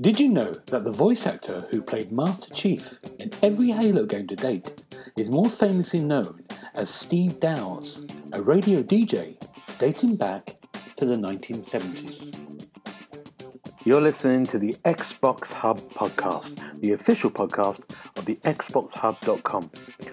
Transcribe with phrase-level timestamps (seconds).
[0.00, 4.26] Did you know that the voice actor who played Master Chief in every Halo game
[4.28, 4.82] to date
[5.18, 9.36] is more famously known as Steve Downes, a radio DJ
[9.78, 10.56] dating back
[10.96, 12.36] to the 1970s?
[13.84, 17.80] You're listening to the Xbox Hub podcast, the official podcast
[18.18, 19.70] of the XboxHub.com.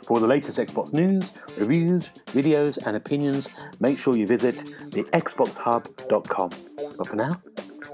[0.07, 3.49] For all the latest Xbox news, reviews, videos, and opinions,
[3.81, 4.59] make sure you visit
[4.91, 6.49] the XboxHub.com.
[6.97, 7.41] But for now,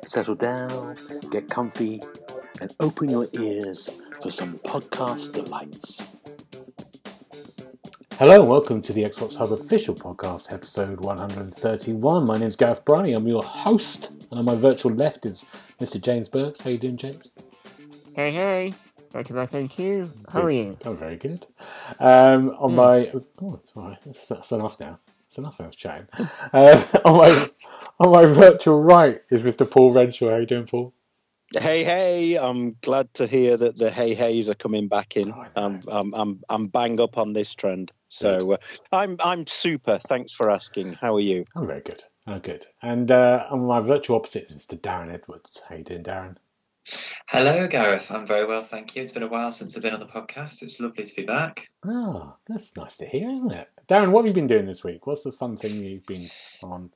[0.03, 0.95] settle down,
[1.31, 2.03] get comfy,
[2.61, 6.07] and open your ears for some podcast delights.
[8.19, 12.25] Hello and welcome to the Xbox Hub official podcast, episode 131.
[12.27, 13.13] My name is Gareth Briney.
[13.17, 15.45] I'm your host, and on my virtual left is
[15.81, 15.99] Mr.
[15.99, 16.61] James Burks.
[16.61, 17.31] How you doing, James?
[18.15, 18.71] Hey, hey.
[19.13, 20.11] Thank you, thank you.
[20.31, 20.75] How are you?
[20.83, 21.45] I'm very good.
[21.99, 23.11] Um, on my
[23.41, 24.01] oh, it's all right.
[24.05, 24.99] That's, that's enough now.
[25.27, 25.59] It's enough.
[25.59, 26.07] I was chatting.
[26.19, 26.27] um,
[27.05, 27.47] on my
[27.99, 29.69] on my virtual right is Mr.
[29.69, 30.29] Paul Renshaw.
[30.29, 30.93] How are you doing, Paul?
[31.55, 32.37] Hey, hey!
[32.37, 35.31] I'm glad to hear that the hey heys are coming back in.
[35.31, 35.51] Oh, I know.
[35.55, 37.91] I'm, I'm, I'm, I'm bang up on this trend.
[38.09, 38.57] So uh,
[38.91, 39.99] I'm, I'm super.
[39.99, 40.93] Thanks for asking.
[40.93, 41.45] How are you?
[41.55, 42.01] I'm very good.
[42.25, 42.65] I'm good.
[42.81, 44.79] And uh, on my virtual opposite is Mr.
[44.79, 45.63] Darren Edwards.
[45.67, 46.37] How you doing, Darren?
[47.27, 48.11] Hello, Gareth.
[48.11, 49.01] I'm very well, thank you.
[49.01, 50.61] It's been a while since I've been on the podcast.
[50.61, 51.69] It's lovely to be back.
[51.85, 53.69] Oh, that's nice to hear, isn't it?
[53.87, 55.07] Darren, what have you been doing this week?
[55.07, 56.29] What's the fun thing you've been
[56.61, 56.91] on?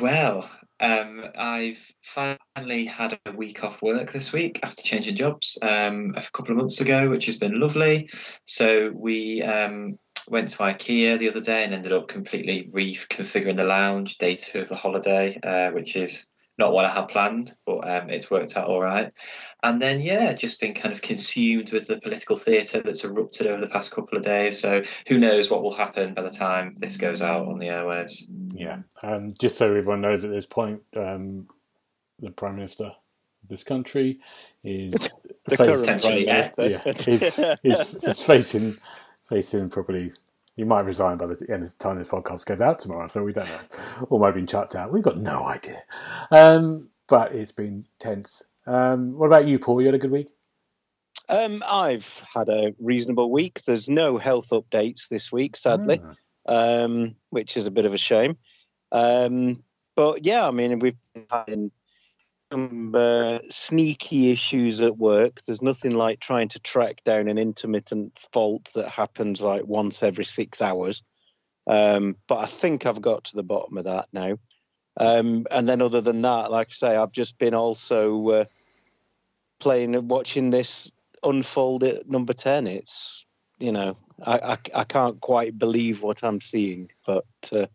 [0.00, 0.48] Well,
[0.80, 6.22] um, I've finally had a week off work this week after changing jobs um, a
[6.32, 8.10] couple of months ago, which has been lovely.
[8.44, 13.64] So we um, went to IKEA the other day and ended up completely reconfiguring the
[13.64, 16.28] lounge day two of the holiday, uh, which is
[16.58, 19.12] not what I had planned, but um, it's worked out all right.
[19.62, 23.60] And then, yeah, just been kind of consumed with the political theatre that's erupted over
[23.60, 24.60] the past couple of days.
[24.60, 28.22] So who knows what will happen by the time this goes out on the airwaves.
[28.52, 28.78] Yeah.
[29.02, 31.48] Um, just so everyone knows at this point, um,
[32.20, 34.20] the Prime Minister of this country
[34.64, 34.92] is
[35.46, 36.68] The face- current Essentially, prime minister.
[36.68, 38.76] yeah, he's, he's, he's facing
[39.28, 40.12] facing probably
[40.58, 43.22] he might resign by the end of the time this podcast goes out tomorrow, so
[43.22, 44.06] we don't know.
[44.10, 44.92] Or might have been chucked out.
[44.92, 45.84] We've got no idea.
[46.32, 48.42] Um, but it's been tense.
[48.66, 49.80] Um, what about you, Paul?
[49.80, 50.26] You had a good week?
[51.28, 53.62] Um, I've had a reasonable week.
[53.66, 56.02] There's no health updates this week, sadly,
[56.46, 58.36] um, which is a bit of a shame.
[58.90, 59.62] Um,
[59.94, 61.70] but yeah, I mean, we've been having
[62.52, 65.42] some uh, sneaky issues at work.
[65.42, 70.24] There's nothing like trying to track down an intermittent fault that happens like once every
[70.24, 71.02] six hours.
[71.66, 74.38] Um, but I think I've got to the bottom of that now.
[74.96, 78.44] Um, and then, other than that, like I say, I've just been also uh,
[79.60, 80.90] playing and watching this
[81.22, 82.66] unfold at number 10.
[82.66, 83.26] It's,
[83.58, 87.66] you know, I, I, I can't quite believe what I'm seeing, but uh,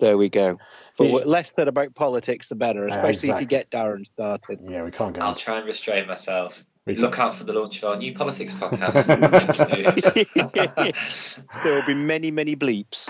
[0.00, 0.58] there we go.
[0.98, 4.04] But See- what- less said about politics, the better, Yeah, especially if you get Darren
[4.04, 4.60] started.
[4.68, 5.22] Yeah, we can't go.
[5.22, 6.64] I'll into- try and restrain myself.
[6.86, 9.06] we Look out for the launch of our new politics podcast.
[11.64, 13.08] there will be many, many bleeps.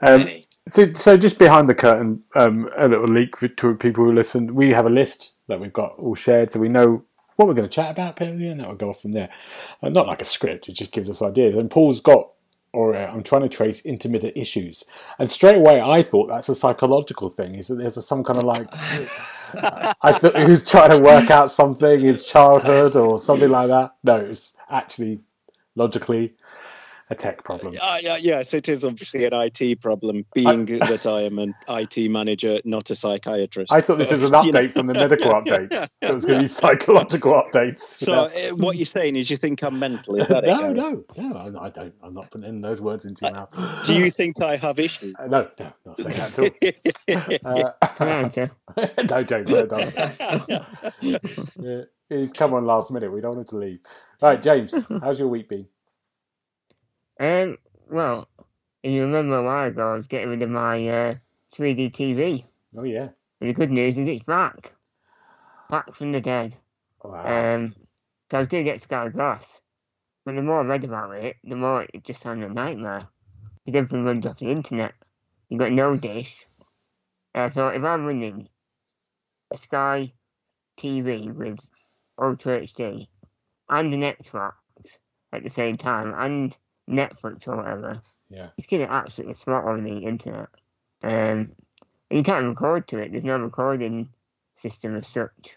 [0.00, 0.46] Um, Many.
[0.68, 4.54] So, so just behind the curtain, um, a little leak for, to people who listen.
[4.54, 7.02] We have a list that we've got all shared, so we know
[7.36, 9.30] what we're going to chat about, Perry, and that will go off from there.
[9.82, 11.54] Uh, not like a script; it just gives us ideas.
[11.54, 12.28] And Paul's got,
[12.72, 14.84] or uh, I'm trying to trace intermittent issues,
[15.18, 17.54] and straight away I thought that's a psychological thing.
[17.54, 18.68] Is that there's a, some kind of like,
[20.02, 23.94] I thought he was trying to work out something, his childhood or something like that.
[24.04, 25.20] No, it's actually
[25.74, 26.34] logically
[27.10, 27.74] a tech problem.
[27.82, 32.08] Uh, yeah, yes, it is obviously an IT problem, being that I am an IT
[32.10, 33.72] manager, not a psychiatrist.
[33.72, 34.60] I thought this was an But, you know.
[34.62, 35.96] update from the medical updates.
[36.00, 37.78] It was going to be psychological updates.
[37.78, 40.16] So, uh, what you're saying is you think I'm mental?
[40.16, 40.48] Is that it?
[40.48, 41.94] no, no, no, I- I don't.
[42.02, 43.84] I'm not putting those words into your mouth.
[43.86, 45.14] Do you think I have issues?
[45.18, 48.08] Uh, no, no, not saying that at all.
[48.08, 48.50] answer?
[48.76, 49.48] Uh, no, don't.
[49.48, 49.94] No, don't.
[51.56, 53.12] Yeah, He's come on last minute.
[53.12, 53.78] We don't want him to leave.
[54.22, 55.66] Right, James, how's your week been?
[57.20, 57.58] Um,
[57.90, 58.28] well,
[58.82, 61.14] if you remember a while ago, I was getting rid of my uh,
[61.54, 62.42] 3D TV.
[62.74, 63.08] Oh yeah.
[63.40, 64.72] And the good news is it's back.
[65.68, 66.56] Back from the dead.
[67.04, 67.54] Wow.
[67.54, 67.74] Um,
[68.30, 69.60] so I was going to get Sky Glass.
[70.24, 73.06] But the more I read about it, the more it just sounded a nightmare.
[73.66, 74.94] Because everything runs off the internet.
[75.50, 76.46] You've got no dish.
[77.34, 78.48] Uh, so if I'm running
[79.50, 80.12] a Sky
[80.78, 81.60] TV with
[82.18, 83.08] Ultra HD
[83.68, 84.52] and an Xbox
[85.32, 86.56] at the same time and
[86.88, 88.48] Netflix or whatever, yeah.
[88.56, 90.48] it's getting absolutely smart on the internet.
[91.02, 91.52] Um,
[92.10, 93.12] and you can't record to it.
[93.12, 94.08] There's no recording
[94.54, 95.56] system as such.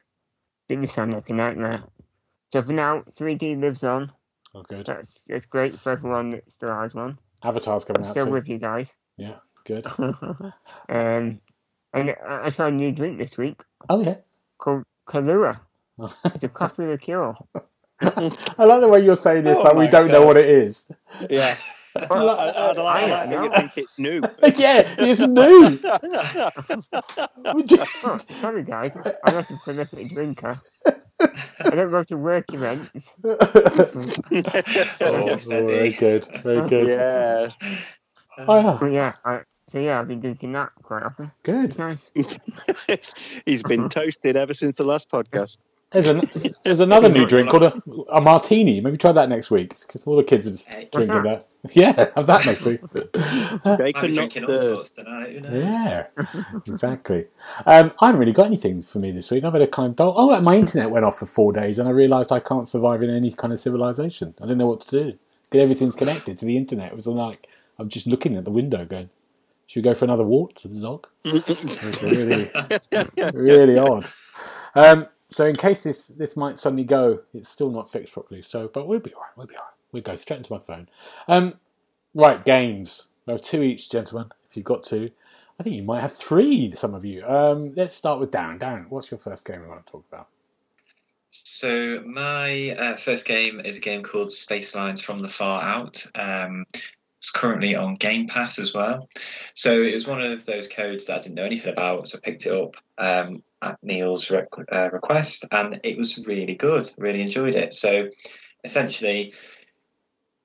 [0.69, 1.83] It just sounds like a nightmare.
[2.51, 4.11] So for now, 3D lives on.
[4.55, 4.85] Oh, good.
[4.85, 7.17] That's that's great for everyone that still has one.
[7.43, 8.33] Avatar's coming I'm out still soon.
[8.33, 8.93] with you guys.
[9.17, 9.35] Yeah,
[9.65, 9.85] good.
[9.97, 10.53] um,
[10.89, 11.39] and
[11.93, 14.17] I I tried a new drink this week Oh yeah.
[14.59, 15.59] called Kahlua.
[16.25, 17.33] It's a coffee liqueur.
[18.57, 20.91] I like the way you're saying this, Oh like we don't know what it is.
[21.29, 21.55] Yeah.
[21.95, 24.21] I, I, I, like- I like that you think it's new.
[24.57, 25.79] yeah, it's new.
[25.79, 26.83] You-
[28.03, 28.91] Oh, sorry guys,
[29.23, 30.59] I'm not a prolific drinker.
[31.59, 33.15] I don't go to work events.
[33.23, 33.37] oh,
[35.47, 36.87] very good, very good.
[36.87, 37.49] yeah.
[38.39, 41.31] Oh, yeah, But yeah, I, so yeah, I've been drinking that quite often.
[41.43, 41.65] good.
[41.65, 42.11] It's nice.
[43.45, 45.59] He's been toasted ever since the last podcast.
[45.93, 46.29] There's, an,
[46.63, 47.81] there's another new drink called a,
[48.11, 48.81] a martini.
[48.81, 51.45] Maybe try that next week because all the kids are just Hey, drinking that?
[51.73, 52.81] Yeah, have that next week.
[52.93, 53.09] They
[53.63, 55.33] Might be could not drinking all sorts tonight.
[55.33, 55.53] Who knows?
[55.53, 56.07] yeah,
[56.65, 57.27] exactly.
[57.65, 59.43] Um, I haven't really got anything for me this week.
[59.43, 60.13] I've had a kind of dull.
[60.17, 63.09] Oh, my internet went off for four days, and I realised I can't survive in
[63.09, 64.33] any kind of civilization.
[64.39, 65.17] I didn't know what to do.
[65.43, 66.91] Because everything's connected to the internet.
[66.91, 67.47] It was like
[67.77, 69.09] I'm just looking at the window, going,
[69.67, 72.49] "Should we go for another walk to the dog?" It's really,
[73.33, 74.09] really odd.
[74.75, 78.41] Um, so in case this this might suddenly go, it's still not fixed properly.
[78.41, 79.31] So, but we'll be all right.
[79.35, 79.73] We'll be all right.
[79.91, 80.89] We'll go straight into my phone.
[81.27, 81.55] Um,
[82.13, 83.09] right, games.
[83.25, 84.31] We have two each, gentlemen.
[84.47, 85.11] If you've got two,
[85.59, 86.71] I think you might have three.
[86.73, 87.25] Some of you.
[87.25, 88.59] Um, let's start with Darren.
[88.59, 90.27] Darren, what's your first game we want to talk about?
[91.29, 96.05] So my uh, first game is a game called Spacelines from the Far Out.
[96.13, 96.65] Um,
[97.17, 99.09] it's currently on Game Pass as well.
[99.55, 102.21] So it was one of those codes that I didn't know anything about, so I
[102.21, 106.89] picked it up um, at Neil's uh, request, and it was really good.
[106.97, 107.73] Really enjoyed it.
[107.73, 108.09] So
[108.63, 109.33] essentially,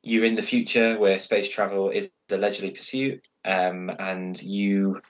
[0.03, 5.01] you're in the future where space travel is a leisurely pursuit, um, and you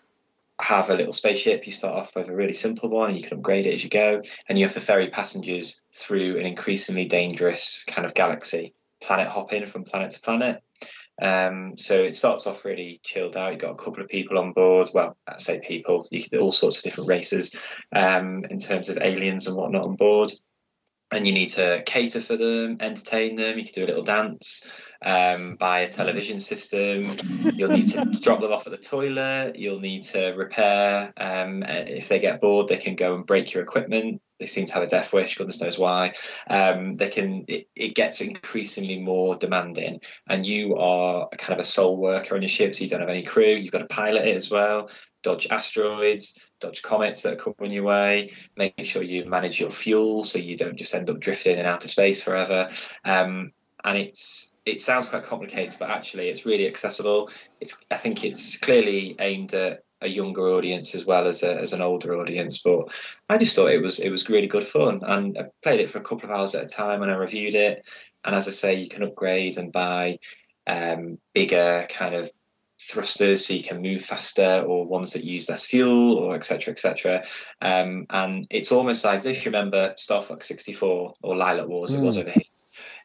[0.60, 1.66] have a little spaceship.
[1.66, 3.90] You start off with a really simple one, and you can upgrade it as you
[3.90, 9.28] go and you have to ferry passengers through an increasingly dangerous kind of galaxy, planet
[9.28, 10.62] hopping from planet to planet.
[11.20, 13.53] Um, so it starts off really chilled out.
[13.53, 14.88] You've got a couple of people on board.
[14.94, 17.55] Well, I say people, you can do all sorts of different races
[17.94, 20.32] um, in terms of aliens and whatnot on board.
[21.11, 23.59] And you need to cater for them, entertain them.
[23.59, 24.67] You can do a little dance,
[25.03, 27.17] um, buy a television system.
[27.55, 29.56] You'll need to drop them off at the toilet.
[29.56, 31.15] You'll need to repair.
[31.17, 34.20] Um, if they get bored, they can go and break your equipment.
[34.38, 35.37] They seem to have a death wish.
[35.37, 36.14] Goodness knows why.
[36.49, 37.44] Um, they can.
[37.49, 42.43] It, it gets increasingly more demanding, and you are kind of a sole worker on
[42.43, 43.55] your ship, so you don't have any crew.
[43.55, 44.90] You've got to pilot it as well.
[45.25, 48.31] Dodge asteroids, dodge comets that are coming your way.
[48.56, 51.88] Making sure you manage your fuel, so you don't just end up drifting in outer
[51.88, 52.69] space forever.
[53.05, 53.52] Um,
[53.84, 57.31] and it's it sounds quite complicated, but actually it's really accessible.
[57.61, 61.72] It's I think it's clearly aimed at a younger audience as well as a, as
[61.72, 62.58] an older audience.
[62.58, 62.88] But
[63.28, 65.98] I just thought it was it was really good fun, and I played it for
[65.98, 67.86] a couple of hours at a time, and I reviewed it.
[68.24, 70.18] And as I say, you can upgrade and buy
[70.66, 72.30] um, bigger kind of
[72.80, 77.24] thrusters so you can move faster or ones that use less fuel or etc etc
[77.60, 82.00] um, and it's almost like if you remember star fox 64 or Lylat Wars it
[82.00, 82.44] was over here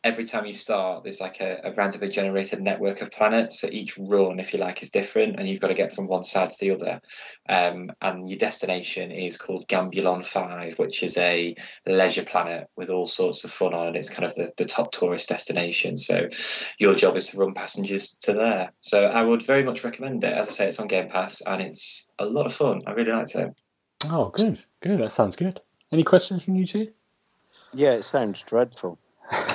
[0.04, 3.60] every time you start, there's like a, a randomly generated network of planets.
[3.60, 6.24] So each run, if you like, is different, and you've got to get from one
[6.24, 7.02] side to the other.
[7.48, 11.56] Um, and your destination is called Gambulon 5, which is a
[11.86, 14.92] leisure planet with all sorts of fun on, and it's kind of the, the top
[14.92, 15.98] tourist destination.
[15.98, 16.28] So
[16.78, 18.72] your job is to run passengers to there.
[18.82, 20.34] So I would very much recommend it.
[20.34, 22.82] As I say, it's on Game Pass, and it's a lot of fun.
[22.86, 23.54] I really liked it.
[24.10, 25.00] Oh, good, good.
[25.00, 25.62] That sounds good.
[25.92, 26.92] Any questions from you two?
[27.74, 29.00] Yeah, it sounds dreadful.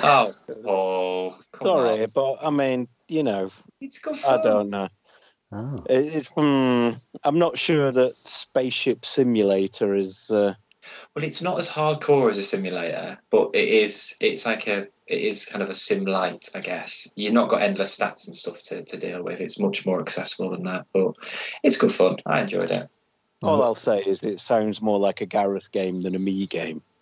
[0.03, 2.09] Oh, Paul, come Sorry, on.
[2.13, 3.51] but I mean, you know,
[3.81, 4.39] It's good fun.
[4.39, 4.89] I don't know.
[5.51, 5.83] Oh.
[5.89, 6.89] It, it, hmm,
[7.23, 10.29] I'm not sure that Spaceship Simulator is.
[10.29, 10.53] Uh,
[11.15, 14.15] Well, it's not as hardcore as a simulator, but it is.
[14.19, 14.87] It's like a.
[15.07, 17.07] It is kind of a sim light, I guess.
[17.15, 19.41] You've not got endless stats and stuff to, to deal with.
[19.41, 21.13] It's much more accessible than that, but
[21.63, 22.17] it's good fun.
[22.27, 22.87] I enjoyed it.
[23.41, 26.83] all I'll say is it sounds more like a Gareth game than a me game.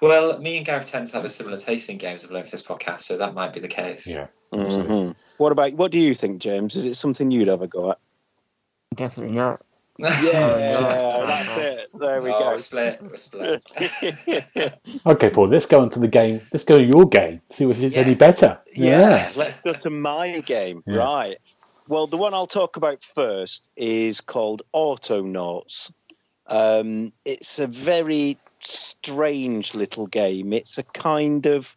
[0.00, 2.24] well, me and Gareth tend to have a similar taste in games.
[2.24, 4.06] I've learned for this podcast, so that might be the case.
[4.06, 4.26] Yeah.
[4.52, 5.14] Mhm.
[5.38, 6.74] What about what do you think, James?
[6.76, 7.98] Is it something you'd have a go at?
[8.94, 9.60] Definitely not.
[10.00, 11.90] Yeah, that's it.
[11.98, 12.50] There we Oh, go.
[12.52, 13.02] We're split.
[13.02, 13.62] We're split.
[15.06, 15.48] Okay, Paul.
[15.48, 16.40] Let's go on to the game.
[16.52, 17.42] Let's go to your game.
[17.50, 18.18] See if it's any Yes.
[18.18, 18.60] better.
[18.74, 20.82] Yeah, let's go to my game.
[20.86, 20.96] Yeah.
[20.96, 21.36] Right.
[21.88, 25.92] Well, the one I'll talk about first is called Autonauts.
[26.46, 30.52] Um, it's a very strange little game.
[30.52, 31.76] It's a kind of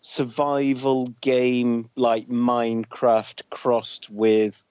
[0.00, 4.62] survival game like Minecraft crossed with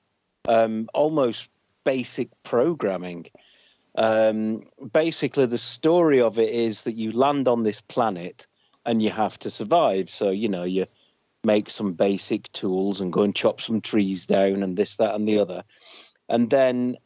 [0.47, 1.49] um, almost
[1.83, 3.27] basic programming.
[3.95, 4.63] Um,
[4.93, 8.47] basically, the story of it is that you land on this planet
[8.85, 10.09] and you have to survive.
[10.09, 10.85] So, you know, you
[11.43, 15.27] make some basic tools and go and chop some trees down and this, that, and
[15.27, 15.63] the other.
[16.27, 16.97] And then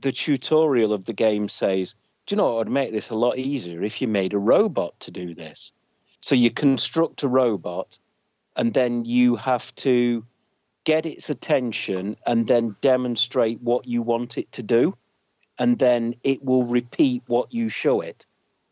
[0.00, 1.94] the tutorial of the game says,
[2.26, 4.98] Do you know what would make this a lot easier if you made a robot
[5.00, 5.72] to do this?
[6.20, 7.98] So you construct a robot
[8.56, 10.24] and then you have to
[10.84, 14.96] get its attention and then demonstrate what you want it to do.
[15.58, 18.26] And then it will repeat what you show it.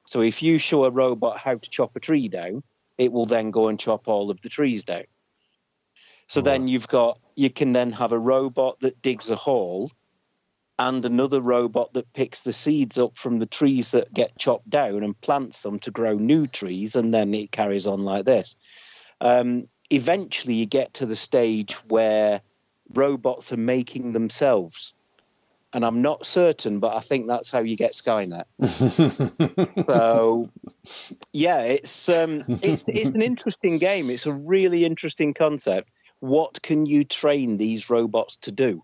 [0.06, 2.62] So if you show a robot how to chop a tree down,
[2.96, 5.04] it will then go and chop all of the trees down.
[6.26, 9.90] So then you've got, you can then have a robot that digs a hole
[10.88, 15.04] and another robot that picks the seeds up from the trees that get chopped down
[15.04, 16.96] and plants them to grow new trees.
[16.96, 18.56] And then it carries on like this.
[19.20, 22.40] Um, eventually, you get to the stage where
[22.92, 24.94] robots are making themselves.
[25.72, 28.44] And I'm not certain, but I think that's how you get Skynet.
[29.88, 30.50] So,
[31.32, 34.10] yeah, it's um, it's it's an interesting game.
[34.10, 35.90] It's a really interesting concept.
[36.18, 38.82] What can you train these robots to do?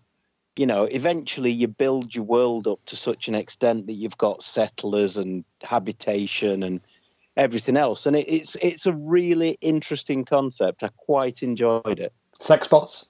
[0.59, 4.43] You know, eventually you build your world up to such an extent that you've got
[4.43, 6.81] settlers and habitation and
[7.37, 10.83] everything else, and it, it's it's a really interesting concept.
[10.83, 12.11] I quite enjoyed it.
[12.33, 13.08] Sex bots.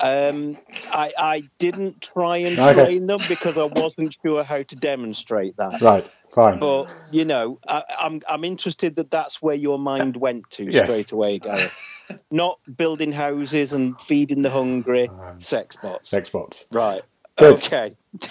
[0.00, 0.56] Um,
[0.92, 2.74] I I didn't try and Okay.
[2.74, 5.80] train them because I wasn't sure how to demonstrate that.
[5.80, 6.10] Right.
[6.32, 6.58] Fine.
[6.58, 10.88] But you know, I, I'm I'm interested that that's where your mind went to Yes.
[10.88, 11.74] straight away, Gareth.
[12.30, 16.10] Not building houses and feeding the hungry, Um, sex bots.
[16.10, 16.66] Sex bots.
[16.72, 17.02] Right.
[17.36, 17.54] Good.
[17.62, 17.96] Okay.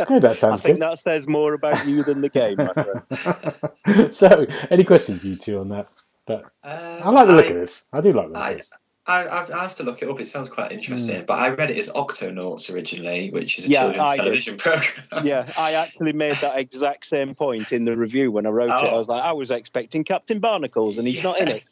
[0.00, 0.82] Okay, that sounds I think good.
[0.82, 4.14] that says more about you than the game, my friend.
[4.14, 5.86] so, any questions, you two, on that?
[6.26, 7.84] But Uh, I like the look of this.
[7.92, 8.70] I do like the look I- of this.
[9.06, 10.18] I, I, I have to look it up.
[10.18, 11.24] It sounds quite interesting.
[11.26, 14.22] But I read it as Octonauts originally, which is a Yeah, children's I did.
[14.22, 15.04] television program.
[15.24, 18.72] Yeah, I actually made that exact same point in the review when I wrote it.
[18.72, 18.96] I Oh.
[18.98, 21.64] was like, I was expecting Captain Barnacles, and he's not in it.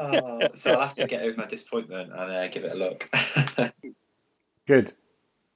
[0.00, 3.08] oh, so I'll have to get over my disappointment and uh, give it a look.
[4.66, 4.92] Good.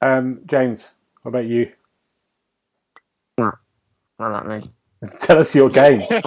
[0.02, 1.72] Um, James, what about you?
[3.36, 3.54] What
[4.18, 4.70] about me?
[5.20, 6.02] Tell us your game.
[6.10, 6.20] I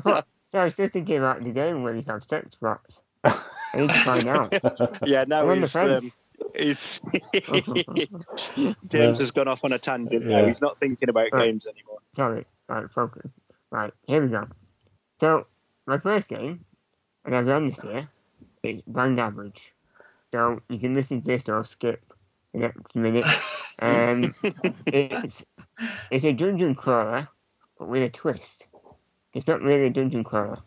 [0.00, 3.00] thought, so I was just thinking about the game where you have sex bots.
[3.24, 3.34] I
[3.74, 5.00] need to find out.
[5.04, 6.12] yeah, now I'm the
[6.56, 7.60] he's, um,
[8.56, 10.38] he's James has gone off on a tangent now.
[10.38, 10.46] Yeah.
[10.46, 11.46] He's not thinking about Right.
[11.46, 11.98] games anymore.
[12.12, 13.32] Sorry, right, focus.
[13.72, 14.46] Right, here we go.
[15.18, 15.48] So,
[15.88, 16.64] my first game,
[17.24, 18.08] and I've done this here,
[18.62, 19.74] is Band Average.
[20.32, 22.00] So, you can listen to this or skip
[22.52, 23.26] the next minute.
[23.80, 24.32] Um,
[24.86, 25.44] it's,
[26.08, 27.26] it's a dungeon crawler,
[27.76, 28.68] but with a twist.
[29.34, 30.60] It's not really a dungeon crawler.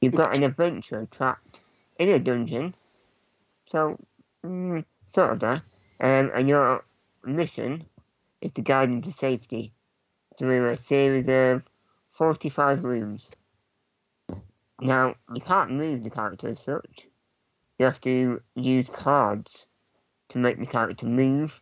[0.00, 1.60] You've got an adventurer trapped
[1.98, 2.74] in a dungeon,
[3.66, 3.96] so,
[4.44, 5.62] mm, sort of there.
[6.00, 6.84] Um, and your
[7.24, 7.86] mission
[8.40, 9.72] is to guide them to safety
[10.36, 11.62] through a series of
[12.10, 13.30] 45 rooms.
[14.80, 17.06] Now, you can't move the character as such.
[17.78, 19.68] You have to use cards
[20.28, 21.60] to make the character move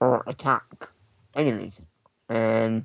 [0.00, 0.88] or attack
[1.34, 1.80] enemies.
[2.28, 2.84] Um,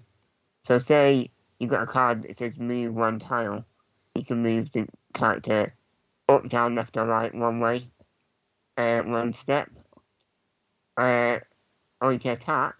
[0.64, 3.66] so, say you've got a card that says move one tile,
[4.16, 5.74] you can move the character
[6.30, 7.90] up, down, left, or right one way,
[8.78, 9.70] uh, one step.
[10.98, 11.40] Uh,
[12.02, 12.76] or you can attack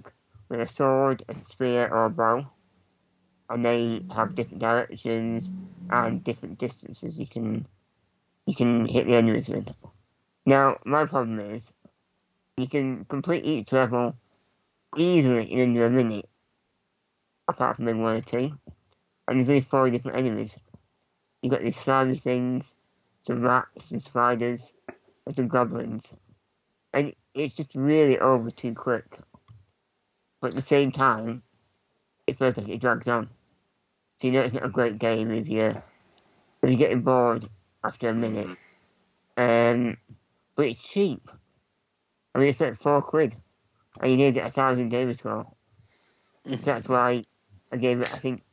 [0.50, 2.48] with a sword, a spear, or a bow.
[3.50, 5.50] And they have different directions
[5.90, 7.66] and different distances you can
[8.46, 9.70] you can hit the enemies with.
[10.46, 11.72] Now, my problem is
[12.56, 14.16] you can complete each level
[14.98, 16.30] easily in under a minute,
[17.48, 18.58] apart from maybe one or two.
[19.28, 20.58] And there's only four different enemies.
[21.42, 22.74] You've got these slimy things,
[23.26, 24.72] some rats, some spiders,
[25.26, 26.14] and some goblins.
[26.94, 29.20] And it's just really over too quick.
[30.42, 31.44] But at the same time,
[32.26, 33.30] it feels like it drags on.
[34.20, 35.84] So you know it's not a great game if you if
[36.64, 37.48] you're getting bored
[37.84, 38.58] after a minute.
[39.38, 39.98] Um,
[40.56, 41.22] but it's cheap.
[42.34, 43.36] I mean, it's like four quid,
[44.02, 45.48] and you need to get a thousand game score.
[46.46, 47.24] So that's why
[47.72, 48.44] I gave it, I think,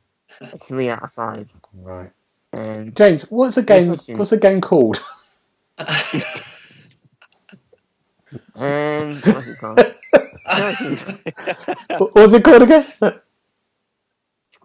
[0.41, 1.51] a three out of five.
[1.73, 2.11] Right.
[2.53, 3.87] Um, James, what's a game?
[3.87, 4.17] question.
[4.17, 5.03] What's a game called?
[5.77, 5.85] um,
[9.23, 9.95] what's it called?
[11.99, 12.85] What was it called again?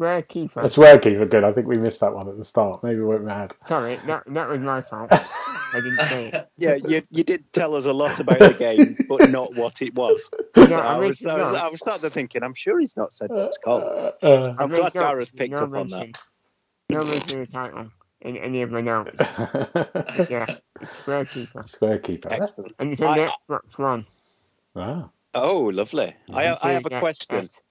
[0.01, 0.63] Square Keeper.
[0.63, 1.27] That's Rare Keeper.
[1.27, 1.45] Good.
[1.45, 2.83] I think we missed that one at the start.
[2.83, 3.55] Maybe we went mad.
[3.67, 5.13] Sorry, that that was my fault.
[5.73, 6.49] I didn't say it.
[6.59, 9.95] Yeah, you, you did tell us a lot about the game, but not what it
[9.95, 10.31] was.
[10.57, 11.53] No, So I I, was, I, was.
[11.53, 13.83] I was starting to thinking, I'm sure he's not said what it's called.
[13.85, 15.97] Uh, uh, I'm I glad made notes, Gareth picked no up on that.
[15.99, 16.13] mention-
[16.91, 19.17] No mention of the title in any of my notes.
[20.31, 21.63] Yeah, it's Square Keeper.
[21.67, 22.29] Square Keeper.
[22.33, 22.75] Excellent.
[22.79, 24.07] And it's on I- the Xbox One.
[24.75, 25.11] Wow.
[25.35, 26.15] Oh, lovely.
[26.33, 27.37] I, I have a Series question.
[27.37, 27.63] X.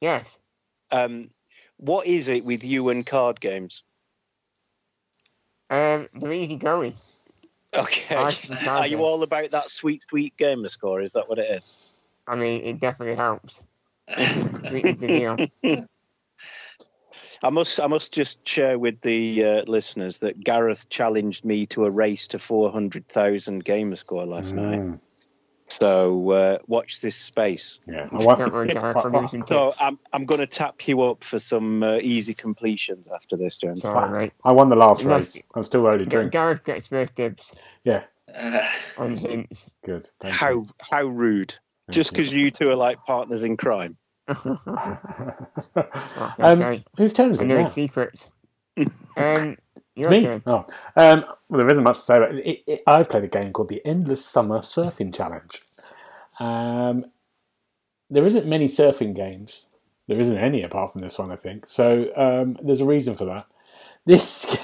[0.00, 0.38] Yes.
[0.90, 1.30] Um,
[1.78, 3.82] what is it with you and card games?
[5.72, 6.92] Um, they're easy going.
[7.74, 8.14] Okay.
[8.14, 11.00] I can tell Are you all about that sweet, sweet gamer score?
[11.00, 11.88] Is that what it is?
[12.28, 13.62] I mean, it definitely helps.
[14.68, 15.36] Sweet deal.
[17.42, 21.86] I must, I must just share with the uh, listeners that Gareth challenged me to
[21.86, 24.98] a race to 400,000 gamer score last night.
[25.82, 27.80] So uh, watch this space.
[27.88, 28.06] yeah.
[28.12, 29.82] I want- Don't worry, Gareth, I'll give you some So tips.
[29.82, 33.82] I'm, I'm going to tap you up for some uh, easy completions after this, James.
[33.82, 34.32] Sorry, mate.
[34.44, 35.44] I won the last You must- race.
[35.56, 36.30] I'm still early drink.
[36.30, 38.60] Gareth gets first dibs Yeah, Uh,
[38.96, 39.68] on hints.
[39.84, 40.08] good.
[40.20, 40.66] Thank How, you.
[40.88, 41.50] how rude!
[41.88, 43.96] Thank Just because you two are like partners in crime.
[45.74, 47.64] What um, whose turn is I it know now?
[47.64, 48.28] his secrets.
[49.16, 49.56] Um,
[49.94, 50.22] It's me.
[50.22, 50.42] turn.
[50.46, 50.64] Oh,
[50.96, 52.46] um, well, there isn't much to say about it.
[52.46, 52.80] It, it.
[52.86, 55.60] I've played a game called the Endless Summer Surfing Challenge.
[56.42, 57.06] Um,
[58.10, 59.66] there isn't many surfing games.
[60.08, 61.66] There isn't any apart from this one, I think.
[61.68, 63.46] So um, there's a reason for that.
[64.04, 64.58] This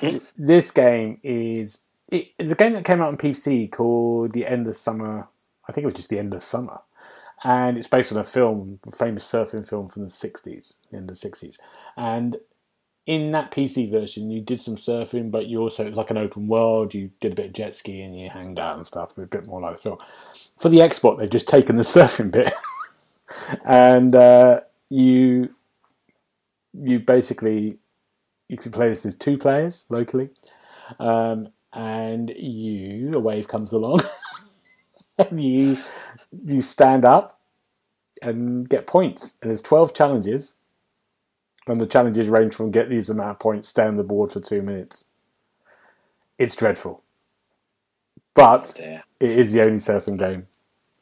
[0.36, 4.78] this game is it, it's a game that came out on PC called the Endless
[4.78, 5.28] Summer.
[5.66, 6.80] I think it was just the Endless Summer,
[7.44, 11.10] and it's based on a film, a famous surfing film from the '60s, the end
[11.10, 11.56] of the '60s,
[11.96, 12.36] and
[13.06, 16.48] in that PC version, you did some surfing, but you also it's like an open
[16.48, 16.94] world.
[16.94, 19.16] You did a bit of jet skiing, you hanged out and stuff.
[19.16, 19.98] A bit more like the film.
[20.58, 22.52] For the export, they've just taken the surfing bit,
[23.64, 25.54] and uh, you
[26.74, 27.78] you basically
[28.48, 30.28] you could play this as two players locally,
[30.98, 34.02] um, and you a wave comes along,
[35.18, 35.78] and you
[36.44, 37.40] you stand up
[38.20, 39.38] and get points.
[39.40, 40.58] And there's twelve challenges
[41.66, 44.40] and the challenges range from get these amount of points, stay on the board for
[44.40, 45.12] two minutes.
[46.38, 47.02] It's dreadful,
[48.34, 49.02] but dear.
[49.18, 50.46] it is the only surfing game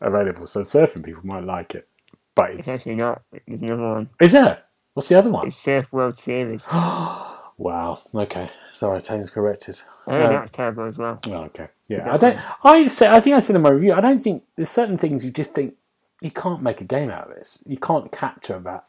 [0.01, 1.87] available, so surfing people might like it.
[2.35, 3.23] But It's it's actually not.
[3.47, 4.11] There's another one.
[4.21, 4.63] is there?
[4.95, 5.47] What's the other one?
[5.47, 6.67] It's Surf World Series.
[6.73, 8.01] wow.
[8.15, 8.51] Okay.
[8.73, 9.81] Sorry, Tane's corrected.
[10.07, 11.21] Oh, Um, that's terrible as well.
[11.27, 11.69] Oh, okay.
[11.89, 12.39] Yeah, I don't.
[12.65, 13.09] I say.
[13.09, 13.93] I think I said in my review.
[13.93, 15.75] I don't think there's certain things you just think
[16.21, 17.63] you can't make a game out of this.
[17.67, 18.89] You can't capture that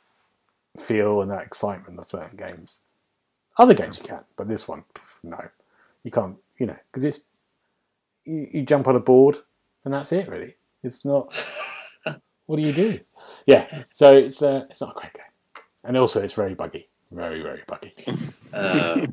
[0.77, 2.81] feel and that excitement of certain games.
[3.57, 4.83] Other games you can, but this one,
[5.23, 5.39] no,
[6.03, 6.37] you can't.
[6.57, 7.21] You know, because it's
[8.25, 9.37] you, you jump on a board
[9.85, 10.27] and that's it.
[10.27, 11.33] Really, it's not.
[12.45, 12.99] what do you do?
[13.45, 17.41] Yeah, so it's uh, it's not a great game, and also it's very buggy, very
[17.41, 17.93] very buggy.
[18.53, 19.07] Uh,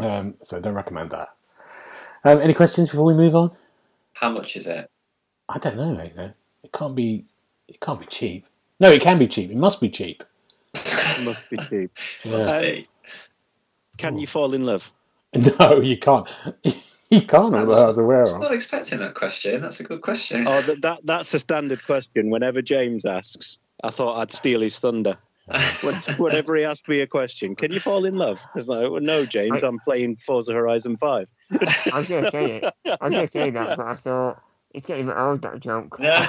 [0.00, 1.28] Um, so don't recommend that.
[2.24, 3.50] Um, any questions before we move on?
[4.14, 4.88] how much is it?
[5.48, 6.14] I don't know, mate.
[6.16, 7.24] No, it can't be.
[7.68, 8.46] It can't be cheap.
[8.80, 9.50] No, it can be cheap.
[9.50, 10.22] It must be cheap.
[11.24, 11.90] Must be cheap.
[12.24, 12.34] Yeah.
[12.36, 12.86] Um, hey,
[13.98, 14.26] Can you oh.
[14.26, 14.92] fall in love?
[15.58, 16.28] No, you can't.
[17.10, 17.54] you can't.
[17.54, 18.40] I That was- I was aware I was of.
[18.40, 19.60] not expecting that question.
[19.62, 20.46] That's a good question.
[20.46, 22.28] Oh, that, that that's a standard question.
[22.30, 25.14] Whenever James asks, I thought I'd steal his thunder.
[26.18, 28.40] Whenever he asked me a question, can you fall in love?
[28.54, 31.28] It's like, well, no, James, I'm playing Forza Horizon Five.
[31.92, 32.64] I was going to say it.
[32.86, 34.40] I was going to say that, but I thought
[34.72, 35.98] it's getting a bit old, that joke.
[35.98, 36.26] No.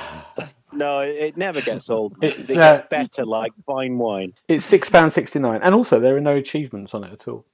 [0.75, 2.15] No, it, it never gets old.
[2.21, 4.33] It's, it gets uh, better, like fine wine.
[4.47, 7.45] It's six pounds sixty nine, and also there are no achievements on it at all.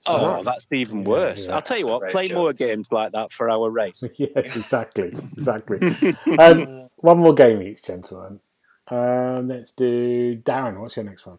[0.00, 1.46] So- Oh, that's even worse.
[1.46, 1.54] yeah.
[1.54, 4.02] I'll tell you what, Great play more games like that for our race.
[4.16, 5.78] yes, exactly, exactly.
[6.38, 8.40] um, one more game each, gentlemen.
[8.88, 10.80] Um, let's do Darren.
[10.80, 11.38] What's your next one?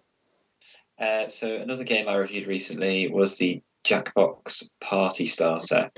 [0.98, 5.92] Uh, so another game I reviewed recently was the Jackbox Party Starter.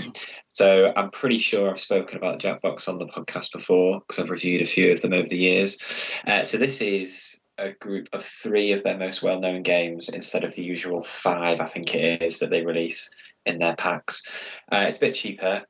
[0.49, 4.61] So I'm pretty sure I've spoken about Jackbox on the podcast before because I've reviewed
[4.61, 5.77] a few of them over the years.
[6.25, 10.55] Uh, so this is a group of three of their most well-known games instead of
[10.55, 13.09] the usual five, I think it is, that they release
[13.45, 14.23] in their packs.
[14.71, 15.63] Uh, it's a bit cheaper.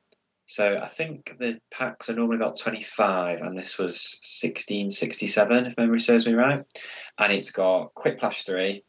[0.46, 6.00] So I think the packs are normally about 25 and this was 1667 if memory
[6.00, 6.64] serves me right.
[7.18, 8.82] And it's got Quiplash 3,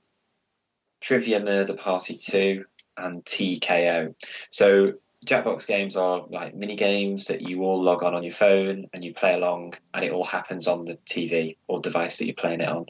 [1.02, 2.64] Trivia Murder Party 2,
[2.98, 4.16] and TKO.
[4.50, 4.94] So
[5.26, 9.04] Jackbox games are like mini games that you all log on on your phone and
[9.04, 12.62] you play along, and it all happens on the TV or device that you're playing
[12.62, 12.86] it on.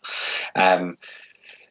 [0.55, 0.97] Um,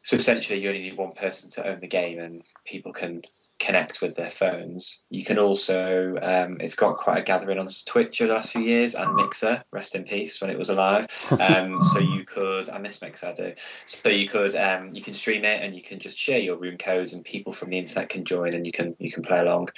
[0.03, 3.21] so essentially, you only need one person to own the game, and people can
[3.67, 5.03] connect with their phones.
[5.09, 8.61] You can also, um, it's got quite a gathering on Twitch over the last few
[8.61, 11.07] years and Mixer, rest in peace when it was alive.
[11.47, 13.53] Um, so you could, I miss Mixer, I do.
[13.85, 16.77] So you could, um, you can stream it and you can just share your room
[16.77, 19.69] codes and people from the internet can join and you can you can play along.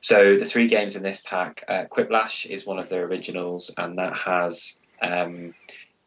[0.00, 3.98] So the three games in this pack, uh, Quiplash is one of their originals and
[3.98, 4.80] that has.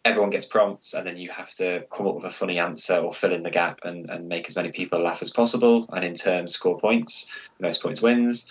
[0.06, 3.14] Everyone gets prompts and then you have to come up with a funny answer or
[3.14, 6.14] fill in the gap and, and make as many people laugh as possible and in
[6.14, 7.28] turn score points
[7.60, 8.48] most points wins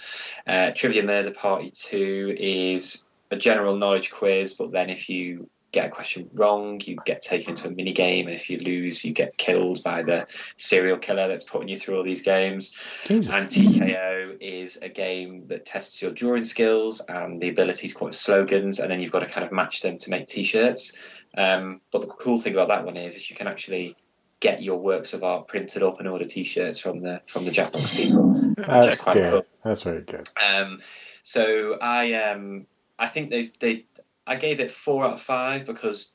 [0.47, 5.87] uh, trivia murder party 2 is a general knowledge quiz but then if you get
[5.87, 9.12] a question wrong, you get taken into a mini game, and if you lose, you
[9.12, 10.27] get killed by the
[10.59, 12.75] serial killer that's putting you through all these games.
[13.07, 13.33] Jesus.
[13.33, 18.15] And TKO is a game that tests your drawing skills and the ability to quote
[18.15, 20.93] slogans, and then you've got to kind of match them to make T-shirts.
[21.37, 23.97] Um, but the cool thing about that one is, is you can actually
[24.40, 27.95] get your works of art printed up and order T-shirts from the from the Jackbox
[27.95, 28.55] people.
[28.57, 29.33] That's quite good.
[29.33, 29.42] cool.
[29.64, 30.29] That's very good.
[30.37, 30.81] Um,
[31.23, 32.66] so I um,
[32.99, 33.87] I think they they
[34.27, 36.14] I gave it four out of five because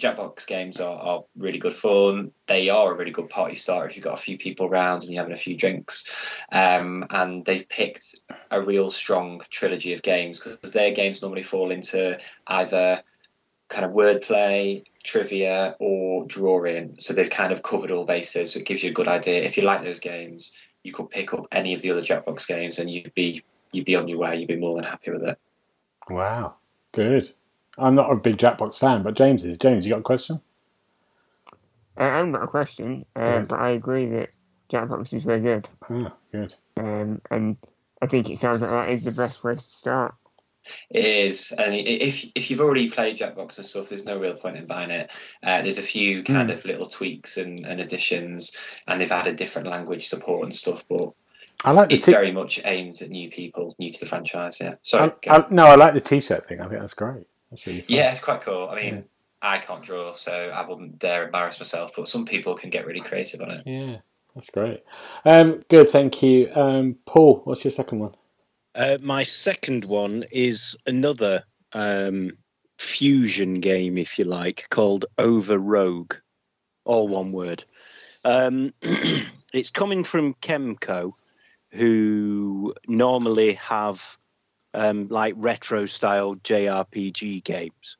[0.00, 2.32] Jackbox games are, are really good fun.
[2.46, 5.12] They are a really good party starter if you've got a few people around and
[5.12, 6.10] you're having a few drinks.
[6.50, 8.16] Um, and they've picked
[8.50, 13.02] a real strong trilogy of games because their games normally fall into either
[13.70, 16.96] kind of wordplay, trivia, or drawing.
[16.98, 18.52] So they've kind of covered all bases.
[18.52, 19.42] So it gives you a good idea.
[19.42, 20.52] If you like those games,
[20.82, 23.96] you could pick up any of the other Jackbox games and you'd be you'd be
[23.96, 24.36] on your way.
[24.36, 25.38] You'd be more than happy with it.
[26.10, 26.56] Wow.
[26.92, 27.30] Good.
[27.78, 29.56] I'm not a big Jackbox fan, but James is.
[29.56, 30.40] James, you got a question?
[31.96, 34.30] Uh, I haven't got a question, uh, but I agree that
[34.70, 35.68] Jackbox is very good.
[35.88, 36.54] Ah, good.
[36.76, 37.56] Um, and
[38.02, 40.14] I think it sounds like that is the best place to start.
[40.90, 44.56] It is, and if if you've already played Jackbox and stuff, there's no real point
[44.56, 45.10] in buying it.
[45.42, 48.54] Uh, there's a few kind of little tweaks and, and additions,
[48.86, 50.84] and they've added different language support and stuff.
[50.88, 51.12] But
[51.64, 54.60] I like it's t- very much aimed at new people, new to the franchise.
[54.60, 54.74] Yeah.
[54.94, 56.60] I, no, I like the t-shirt thing.
[56.60, 57.26] I think that's great.
[57.50, 57.96] That's really fun.
[57.96, 58.68] yeah, it's quite cool.
[58.70, 59.00] I mean, Yeah.
[59.42, 61.92] I can't draw, so I wouldn't dare embarrass myself.
[61.96, 63.62] But some people can get really creative on it.
[63.64, 63.96] Yeah,
[64.34, 64.84] that's great.
[65.24, 66.50] Um, good, thank you.
[66.54, 68.14] Um, Paul, what's your second one?
[68.74, 72.30] Uh, my second one is another um,
[72.78, 76.14] fusion game, if you like, called Overrogue.
[76.84, 77.64] All one word.
[78.24, 78.72] Um,
[79.52, 81.12] it's coming from Kemco,
[81.72, 84.16] who normally have
[84.74, 87.96] um, like retro style JRPG games.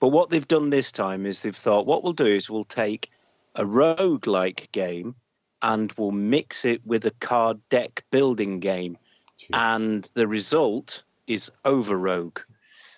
[0.00, 3.10] But what they've done this time is they've thought, what we'll do is we'll take
[3.56, 5.16] a rogue like game
[5.62, 8.98] and we'll mix it with a card deck building game
[9.40, 9.48] Jeez.
[9.52, 12.40] and the result is overrogue.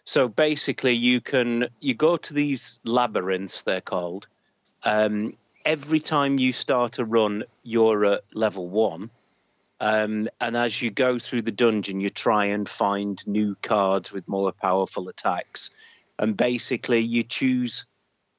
[0.05, 4.29] So basically you can you go to these labyrinths they're called.
[4.85, 9.11] Um, every time you start a run you're at level one.
[9.79, 14.29] Um, and as you go through the dungeon you try and find new cards with
[14.29, 15.71] more powerful attacks.
[16.19, 17.85] And basically you choose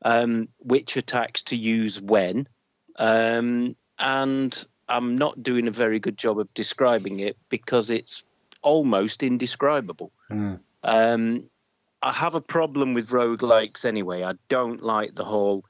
[0.04, 2.48] um, which attacks to use when.
[2.98, 8.24] Um, and I'm not doing a very good job of describing it because it's
[8.62, 10.12] almost indescribable.
[10.32, 10.60] Mm.
[10.84, 11.50] Um,
[12.02, 14.24] I have a problem with roguelikes anyway.
[14.24, 15.66] I don't like the whole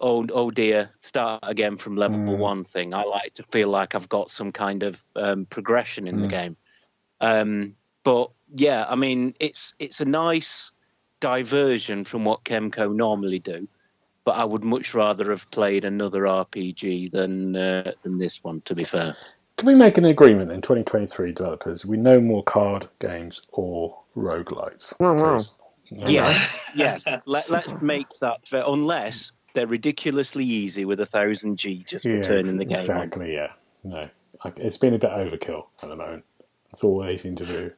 [0.00, 2.38] oh oh dear, start again from level Mm.
[2.38, 2.94] one thing.
[2.94, 6.30] I like to feel like I've got some kind of um, progression in the Mm.
[6.30, 6.56] game.
[7.20, 10.72] Um, but yeah, I mean it's it's a nice
[11.20, 13.68] diversion from what Kemco normally do.
[14.28, 18.60] But I would much rather have played another RPG than uh, than this one.
[18.66, 19.16] To be fair.
[19.56, 21.86] Can we make an agreement in 2023 developers?
[21.86, 25.00] We no more card games or roguelites.
[25.00, 25.36] Wow, wow.
[25.38, 25.52] please?
[25.90, 27.04] No Yes, yes.
[27.24, 32.16] Let, let's make that fair, unless they're ridiculously easy with a thousand G just for
[32.16, 32.80] Yeah, turning the game on.
[32.80, 33.32] exactly.
[33.32, 34.10] Yeah, no,
[34.58, 36.24] it's been a bit overkill at the moment.
[36.70, 37.72] That's all they seem to do.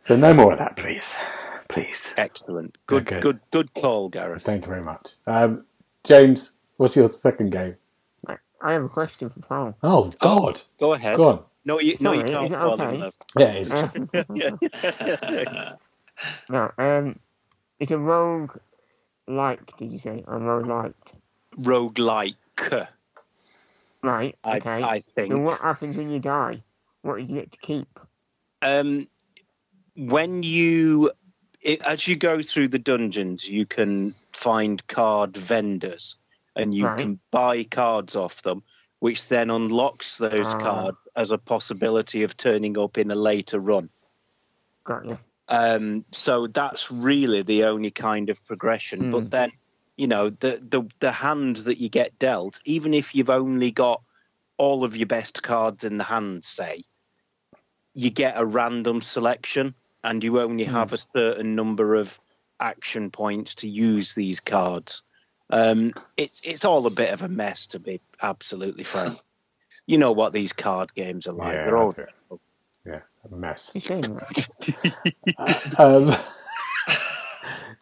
[0.00, 1.16] So no more of that, please,
[1.68, 2.14] please.
[2.16, 2.76] Excellent.
[2.86, 3.20] Good, Okay.
[3.20, 4.42] good, good call, Gareth.
[4.42, 5.64] Thank you very much, um,
[6.04, 6.58] James.
[6.76, 7.76] What's your second game?
[8.62, 9.76] I have a question for Paul.
[9.82, 11.18] Oh God, Go ahead.
[11.18, 11.44] go on.
[11.66, 12.94] No, you, no, you can't is okay?
[12.94, 13.14] in love.
[13.38, 13.72] Yeah, it is.
[15.46, 15.76] Uh,
[16.48, 17.18] no, um,
[17.78, 18.56] it's a rogue
[19.28, 20.24] like, did you say?
[20.26, 21.14] a rogue liked?
[21.58, 22.34] Roguelike,
[24.02, 24.82] Right, I, okay.
[24.82, 25.34] I so think.
[25.40, 26.62] what happens when you die?
[27.02, 28.00] What do you get to keep?
[28.62, 29.06] um,
[29.96, 31.10] when you
[31.66, 36.16] it, as you go through the dungeons you can find card vendors
[36.54, 36.98] and you Right.
[36.98, 38.62] can buy cards off them
[39.00, 40.58] which then unlocks those Ah.
[40.58, 43.90] cards as a possibility of turning up in a later run
[44.84, 45.18] Got you.
[45.48, 49.10] um, so that's really the only kind of progression Hmm.
[49.10, 49.50] but then
[49.96, 54.02] you know the, the the hand that you get dealt even if you've only got
[54.58, 56.84] all of your best cards in the hand say
[57.94, 59.74] you get a random selection
[60.06, 60.72] and you only Hmm.
[60.74, 62.20] have a certain number of
[62.60, 65.02] action points to use these cards
[65.50, 69.18] um, it's it's all a bit of a mess to be absolutely frank
[69.86, 71.94] you know what these card games are like Yeah, they're all
[72.32, 72.36] I
[72.86, 73.00] Yeah,
[73.32, 73.76] a mess.
[73.76, 74.18] It's a shame,
[75.38, 75.78] that.
[75.78, 76.14] Um,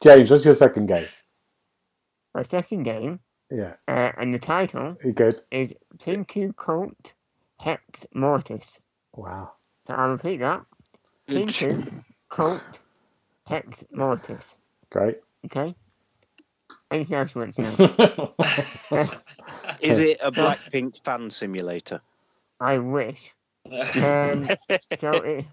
[0.02, 1.08] James, what's your second game?
[2.34, 5.40] My second game, Yeah, uh, and the title you good?
[5.50, 7.14] is Pinku Kult
[7.60, 8.80] Hex Mortis.
[9.14, 9.52] Wow.
[9.88, 10.62] So I'll repeat that.
[11.30, 11.88] Pinku
[12.34, 12.80] Kult
[13.46, 14.56] Hex Mortis.
[14.90, 15.18] Great.
[15.44, 15.72] Okay?
[16.90, 18.34] Anything else you want to know?
[19.80, 22.00] Is it a Blackpink fan simulator?
[22.58, 23.32] I wish.
[23.70, 24.42] Um,
[24.98, 25.44] so it,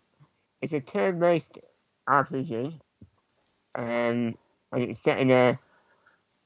[0.64, 1.60] it's a turn-based
[2.10, 2.74] RPG,
[3.76, 4.36] um, and
[4.74, 5.60] it's set in a,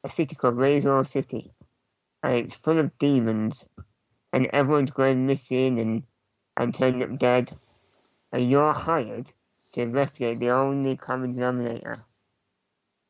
[0.03, 1.53] a city called Razor City,
[2.23, 3.65] and it's full of demons,
[4.33, 6.03] and everyone's going missing and
[6.57, 7.53] and turning up dead,
[8.33, 9.31] and you're hired
[9.75, 12.01] to investigate the only common denominator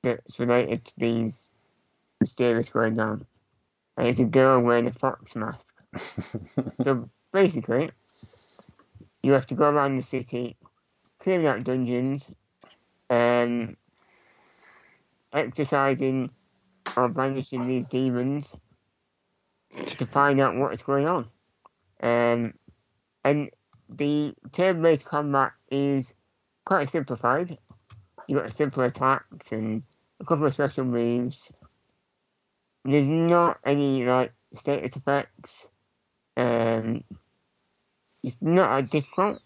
[0.02, 1.52] that's related to these
[2.20, 3.24] mysterious going on,
[3.98, 5.74] and it's a girl wearing a fox mask.
[6.84, 7.92] So basically,
[9.22, 10.58] you have to go around the city,
[11.20, 12.32] clearing out dungeons,
[13.12, 13.78] um,
[15.34, 16.32] exercising
[16.98, 18.56] or banishing these demons
[19.70, 21.28] to find out what's going on.
[22.02, 22.56] Um,
[23.24, 23.52] and
[23.88, 26.15] the turn-based combat is
[26.66, 27.58] quite simplified.
[28.28, 29.84] You've got simple attacks and
[30.20, 31.52] a couple of special moves.
[32.84, 35.70] There's not any like status effects.
[36.38, 37.04] Um,
[38.24, 39.42] it's not that difficult,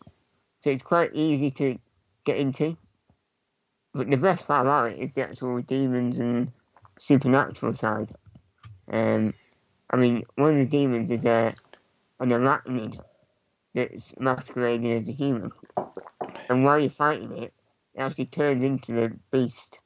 [0.61, 1.77] so it's quite easy to
[2.23, 2.77] get into.
[3.93, 6.51] But the best part about it is the actual demons and
[6.99, 8.13] supernatural side.
[8.91, 9.33] Um,
[9.89, 11.53] I mean, one of the demons is a,
[12.19, 12.99] an arachnid
[13.73, 15.51] that's masquerading as a human.
[16.49, 17.53] And while you're fighting it,
[17.95, 19.79] it actually turns into the beast.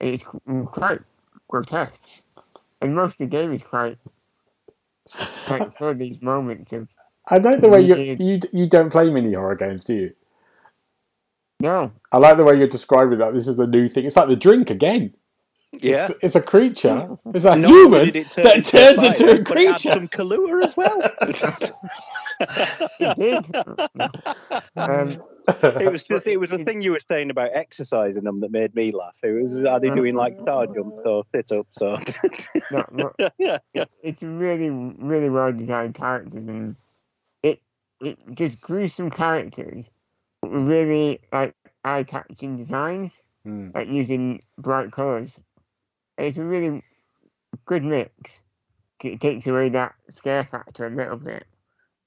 [0.00, 1.00] And it's mm, quite
[1.48, 2.24] grotesque.
[2.80, 3.98] And most of the game is quite,
[5.46, 6.88] quite full of these moments of,
[7.28, 10.12] I like the way you, you you don't play mini horror games, do you?
[11.60, 13.32] no, I like the way you're describing that.
[13.32, 14.04] This is the new thing.
[14.04, 15.14] It's like the drink again.
[15.80, 16.08] Yeah.
[16.10, 17.08] It's, it's a creature.
[17.34, 19.66] It's a Not human only did it turn that turns fire, into a but it
[19.68, 19.90] creature.
[19.90, 21.00] some Kahlua as well.
[23.00, 23.56] it did.
[24.76, 25.08] um,
[25.48, 28.74] it was just it was a thing you were saying about exercising them that made
[28.74, 29.18] me laugh.
[29.22, 31.96] It was are they doing like star jumps or sit ups or
[32.70, 33.84] no, no, yeah, yeah.
[34.02, 36.76] it's really, really well designed characters, and
[37.42, 37.60] it
[38.00, 39.90] it just gruesome characters,
[40.42, 41.54] but with really like
[41.84, 43.74] eye catching designs, Mm.
[43.74, 45.40] like using bright colours.
[46.22, 46.84] It's a really
[47.64, 48.42] good mix.
[49.02, 51.44] It takes away that scare factor a little bit.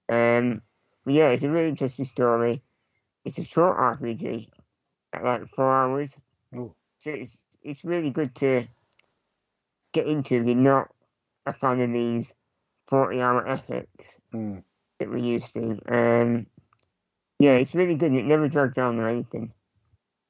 [0.08, 0.62] Um,
[1.04, 2.62] but yeah, it's a really interesting story.
[3.26, 4.48] It's a short RPG,
[5.22, 6.16] like four hours.
[6.56, 6.74] Ooh.
[7.00, 8.66] So it's it's really good to
[9.92, 10.92] get into if you're not
[11.46, 12.34] a fan of these
[12.88, 14.64] forty hour epics Mm.
[15.00, 15.78] that we're used to.
[15.90, 16.46] Um,
[17.40, 18.14] yeah, it's really good.
[18.14, 19.52] It never drags on or anything.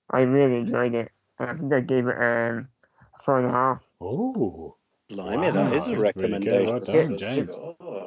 [0.09, 1.11] I really enjoyed it.
[1.37, 2.74] I think I gave it um, a
[3.23, 3.81] four and a half.
[4.03, 4.75] Ooh.
[5.09, 6.39] Blimey, Wow, that is that's a really recommendation.
[6.39, 6.67] good.
[6.67, 7.59] Well done, James.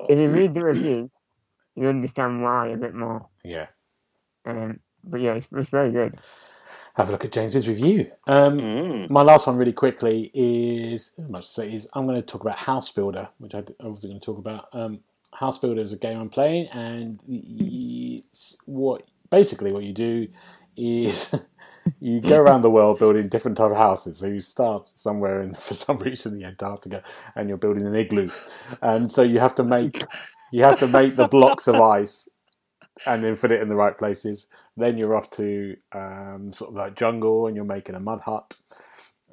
[0.09, 1.11] If you read the review,
[1.77, 3.29] you understand why a bit more.
[3.45, 3.69] Yeah.
[4.47, 6.19] Um, but yeah, it's, it's very good.
[6.97, 8.11] Have a look at James's review.
[8.27, 9.11] Um, Mm.
[9.11, 12.43] My last one, really quickly, is as much to say is I'm going to talk
[12.43, 14.69] about House Builder, which I I wasn't going to talk about.
[14.73, 15.01] Um,
[15.35, 20.29] House Builder is a game I'm playing, and it's what basically what you do
[20.77, 21.35] is
[22.01, 24.19] you go around the world building different type of houses.
[24.19, 27.03] So you start somewhere in, for some reason, the Antarctica,
[27.35, 28.31] and you're building an igloo,
[28.83, 29.99] and so you have to make
[30.53, 32.29] you have to make the blocks of ice
[33.07, 34.47] and then fit it in the right places.
[34.77, 38.57] Then you're off to um, sort of like jungle, and you're making a mud hut.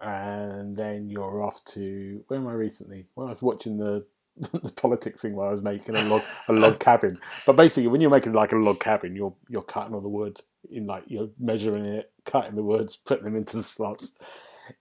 [0.02, 3.06] And then you're off to where am I recently?
[3.16, 4.06] Well, I was watching the
[4.38, 7.20] the politics thing where I was making a log a log cabin.
[7.46, 10.42] But basically, when you're making like a log cabin, you're you're cutting all the wood
[10.70, 14.16] in like you're measuring it, cutting the words, putting them into the slots.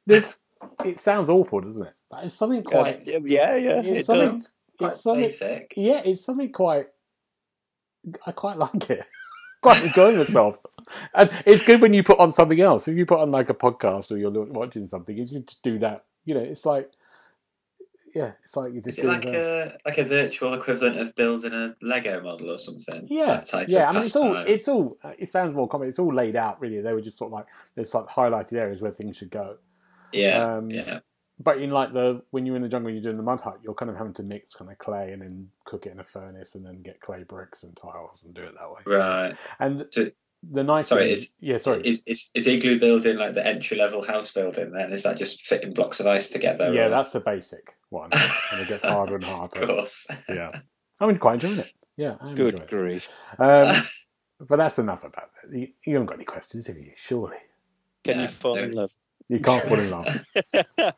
[0.07, 0.38] This
[0.85, 1.92] it sounds awful, doesn't it?
[2.11, 3.07] But it's something quite.
[3.07, 4.54] yeah, yeah, It's it something- does.
[4.78, 5.22] Quite It's something.
[5.22, 5.74] basic.
[5.76, 6.88] Yeah, it's something quite.
[8.26, 9.04] I quite like it.
[9.62, 10.59] quite enjoying myself,
[11.14, 12.87] and it's good when you put on something else.
[12.88, 16.04] If you put on like a podcast or you're watching something, you just do that.
[16.24, 16.90] You know, it's like,
[18.14, 21.53] yeah, it's like you Is just it like a like a virtual equivalent of building
[21.53, 23.07] a Lego model or something?
[23.11, 23.88] Yeah, yeah.
[23.88, 24.37] I mean, it's all.
[24.37, 24.96] It's all.
[25.03, 25.88] uh, It sounds more common.
[25.88, 26.61] It's all laid out.
[26.61, 29.57] Really, they were just sort of like there's like highlighted areas where things should go.
[30.12, 31.00] yeah, um, yeah.
[31.40, 33.59] But in like the when you're in the jungle, and you're doing the mud hut.
[33.64, 36.05] You're kind of having to mix kind of clay and then cook it in a
[36.05, 38.96] furnace and then get clay bricks and tiles and do it that way.
[38.96, 39.37] Right.
[39.59, 40.11] And So-
[40.52, 43.76] the nice Sorry, thing is- yeah, sorry, Is, is is igloo building like the entry
[43.76, 44.72] level house building?
[44.72, 46.72] Then is that just fitting blocks of ice together?
[46.72, 50.07] yeah, or- that's the basic one, and it gets harder and harder of course.
[50.28, 50.50] Yeah,
[51.00, 51.70] I mean, quite enjoying it.
[51.96, 52.66] Yeah, I enjoy Good it.
[52.68, 53.09] grief.
[53.38, 53.85] Um,
[54.40, 55.57] but that's enough about that.
[55.57, 56.90] You, you haven't got any questions, have you?
[56.96, 57.37] Surely
[58.02, 58.62] Can Yeah, you fall no.
[58.62, 58.90] in love?
[59.28, 60.07] you can't fall in love.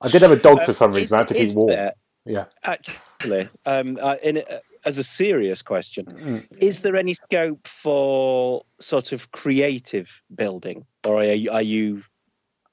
[0.00, 1.16] I did have a dog for some Uh, reason.
[1.16, 1.68] I had to keep is warm.
[1.68, 1.92] there-
[2.24, 2.44] Yeah.
[2.64, 4.42] Actually, um, uh, in, uh,
[4.86, 6.46] as a serious question, Mm.
[6.62, 12.02] is there any scope for sort of creative building, or are you, are you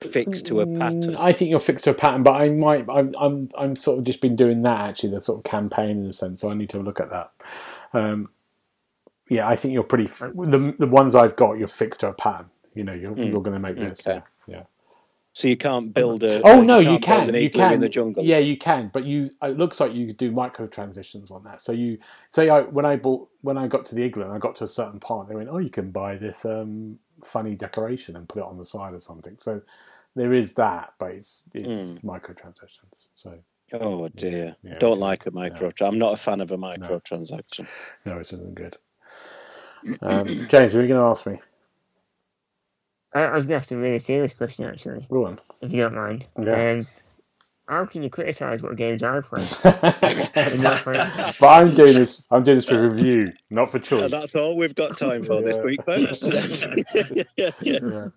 [0.02, 1.02] fixed to a pattern.
[1.14, 2.86] Mm, I think you're fixed to a pattern, but I might.
[2.90, 3.16] I'm.
[3.20, 3.50] I'm.
[3.58, 5.10] I'm sort of just been doing that actually.
[5.12, 6.42] The sort of campaign in a sense.
[6.42, 7.32] So I need to look at that.
[7.94, 8.30] Um,
[9.30, 10.06] yeah, I think you're pretty.
[10.06, 12.48] The the ones I've got, you're fixed to a pattern.
[12.76, 13.32] You know, you're Mm.
[13.32, 14.06] you're going to make this.
[14.06, 14.22] Okay.
[14.48, 14.56] Yeah.
[14.58, 14.64] yeah.
[15.36, 16.42] So you can't build a.
[16.46, 17.30] Oh no, you can't can.
[17.30, 17.74] an You can.
[17.74, 18.24] in the jungle.
[18.24, 18.90] Yeah, you can.
[18.94, 19.32] But you.
[19.44, 21.62] It looks like you do micro transitions on that.
[21.62, 22.00] So you
[22.32, 24.66] say I when I bought when I got to the igloo and I got to
[24.66, 28.40] a certain part, they went, "Oh, you can buy this um, funny decoration and put
[28.40, 29.62] it on the side or something." So
[30.16, 33.10] there is that, but it's it's micro transitions.
[33.16, 33.40] So
[33.74, 35.72] Oh dear, Yeah, don't like a micro.
[35.82, 37.02] I'm not a fan of a micro No.
[37.02, 37.70] transaction.
[38.06, 38.78] no, it isn't good.
[40.02, 41.42] Um, James, are you going to ask me?
[43.16, 45.40] I, I was going to ask a really serious question, actually, Go on.
[45.62, 46.28] if you don't mind.
[46.44, 46.72] Yeah.
[46.72, 46.88] Um,
[47.68, 49.44] how can you criticise what games I play?
[49.64, 52.24] but I'm doing this.
[52.30, 54.04] I'm doing this for review, not for choice.
[54.04, 56.28] And that's all we've got time for this week, folks.
[57.62, 58.08] Yeah.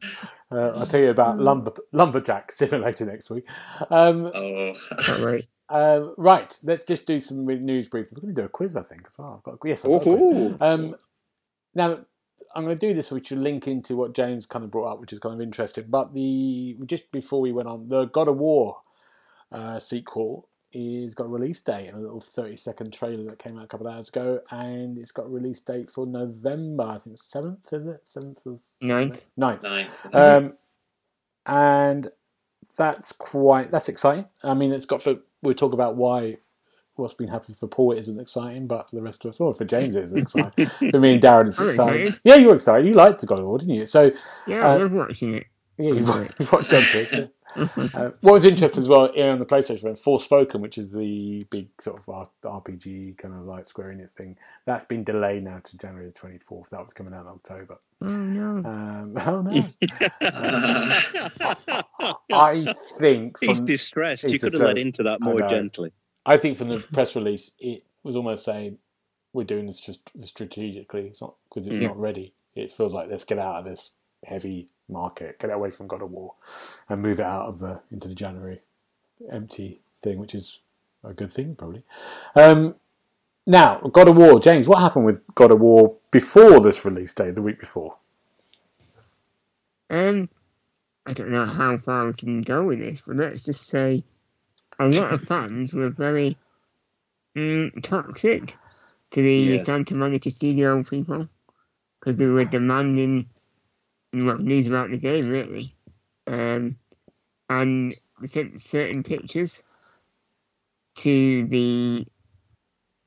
[0.51, 3.49] Uh, I'll tell you about lumber, lumberjack simulator next week.
[3.91, 8.17] Um, Oh, Can't um, right, let's just do some news briefly.
[8.17, 9.37] We're going to do a quiz, I think, as well.
[9.37, 10.55] I've got yes, I've got a quiz.
[10.61, 10.97] Um,
[11.75, 11.99] now,
[12.55, 15.01] I'm going to do this, which will link into what James kind of brought up,
[15.01, 15.85] which is kind of interesting.
[15.88, 18.79] But the just before we went on, the God of War
[19.53, 23.59] uh, sequel is got a release date and a little 30 second trailer that came
[23.59, 26.85] out a couple of hours ago, and it's got a release date for November.
[26.85, 28.01] I think seventh, is it?
[28.05, 29.24] Seventh of Ninth.
[29.37, 29.62] ninth.
[29.62, 29.87] nine.
[30.12, 30.53] Um,
[31.46, 32.09] and
[32.77, 34.27] that's quite that's exciting.
[34.42, 36.38] I mean, it's got for we'll talk about why
[36.99, 39.65] what's been happening for Paul isn't exciting, but for the rest of us, well, for
[39.65, 40.67] James it is exciting.
[40.67, 42.15] for me and Darren, it's I'm exciting.
[42.25, 42.87] Yeah, you were excited.
[42.87, 43.87] You liked the God of War, didn't you?
[43.87, 44.11] So
[44.47, 45.47] Yeah, I Uh, love watching it.
[45.79, 46.09] yeah, you've
[46.53, 47.27] watched yeah.
[47.57, 51.47] Uh, what was interesting as well here on the PlayStation, when Forspoken, which is the
[51.51, 55.79] big sort of RPG kind of like Square Enix thing, that's been delayed now to
[55.79, 56.69] January the twenty fourth.
[56.71, 57.79] That was coming out in October.
[58.03, 58.69] oh no.
[58.69, 59.63] Um, oh no!
[62.33, 64.25] I think He's from distressed.
[64.25, 65.93] He's you could have led into that more gently.
[66.29, 68.79] I think from the press release, it was almost saying
[69.33, 71.09] we're doing this just strategically.
[71.09, 71.83] It's not because it's Mm.
[71.83, 72.35] not ready.
[72.57, 73.91] It feels like let's get out of this
[74.27, 76.35] heavy market, get away from God of War,
[76.88, 78.61] and move it out of the into the January
[79.31, 80.61] empty thing, which is
[81.05, 81.85] a good thing probably.
[82.37, 82.77] Um,
[83.47, 87.35] now, God of War, James, what happened with God of War before this release date,
[87.37, 87.95] the week before?
[89.91, 90.29] Um,
[91.07, 94.05] I don't know how far we can go with this, but let's just say
[94.79, 96.37] a lot of fans were very
[97.37, 98.57] mm, toxic
[99.12, 99.67] to the Yes.
[99.67, 101.29] Santa Monica studio people
[102.01, 103.27] because they were demanding
[104.12, 105.75] well, news about the game, really.
[106.27, 106.77] Um,
[107.49, 109.62] and they sent certain pictures
[110.97, 112.07] to the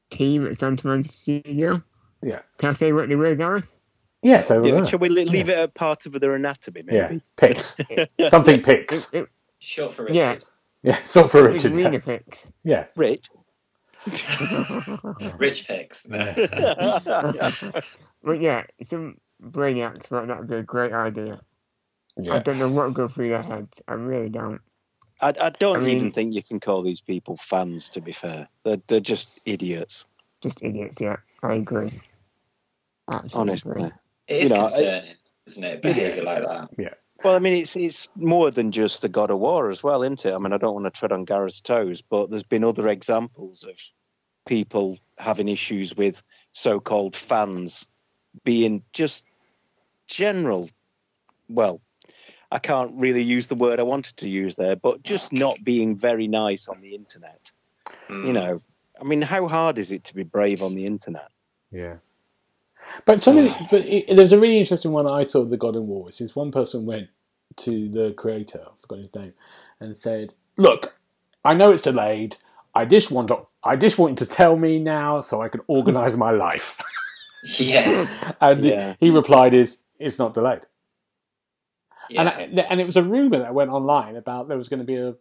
[0.10, 1.82] team at Santa Monica Studio.
[2.22, 2.40] Yeah.
[2.58, 3.76] Can I say what they were, Gareth?
[4.22, 7.08] Yeah, so Yeah, uh, Shall we li- leave it a part of their anatomy, yeah,
[7.10, 7.24] maybe?
[7.38, 7.80] pics,
[8.28, 9.14] something pics.
[9.14, 9.30] It, it,
[9.60, 10.46] Short for yeah, Richard.
[10.84, 11.78] Yeah, it's not for it was Richard.
[11.78, 12.48] arena pics.
[12.64, 13.30] Yeah, Rich.
[15.38, 16.06] Rich pics.
[18.24, 21.42] But yeah, some brainiacs thought that would be a great idea.
[22.30, 23.82] I don't know what would go through their heads.
[23.88, 24.62] I really don't.
[25.22, 27.90] I, I don't I mean- even think you can call these people fans.
[27.90, 30.06] To be fair, they're, they're just idiots.
[30.42, 31.16] Just idiots, yeah.
[31.44, 31.92] I agree.
[33.12, 33.72] Absolutely Honestly.
[33.72, 33.92] agree.
[34.28, 35.16] It is You know, I- concerning,
[35.48, 35.82] isn't it?
[35.82, 36.98] Behaviour like that.
[37.24, 40.26] Well, I mean, it's it's more than just the God of War as well, isn't
[40.26, 40.34] it?
[40.34, 43.64] I mean, I don't want to tread on Gareth's toes, but there's been other examples
[43.64, 43.78] of
[44.46, 47.88] people having issues with so-called fans
[48.44, 49.24] being just
[50.08, 50.70] general.
[51.48, 51.82] Well,
[52.52, 55.96] I can't really use the word I wanted to use there, but just not being
[55.96, 57.52] very nice on the internet.
[58.10, 58.28] Mm.
[58.28, 58.62] You know,
[59.00, 61.30] I mean, how hard is it to be brave on the internet?
[61.72, 61.98] Yeah.
[63.06, 66.04] But something, but it, there's a really interesting one I saw the God of War.
[66.06, 67.10] Which is one person went
[67.58, 69.34] to the creator, I forgot his name,
[69.80, 70.96] and said, "Look,
[71.44, 72.38] I know it's delayed.
[72.74, 75.62] I just want to, I just want you to tell me now so I can
[75.68, 76.82] organise my life."
[77.58, 78.06] Yeah.
[78.40, 78.96] And Yeah.
[79.00, 80.62] he replied, "Is it's not delayed."
[82.10, 82.20] yeah.
[82.22, 84.86] And I, and it was a rumor that went online about there was going to
[84.86, 85.16] be a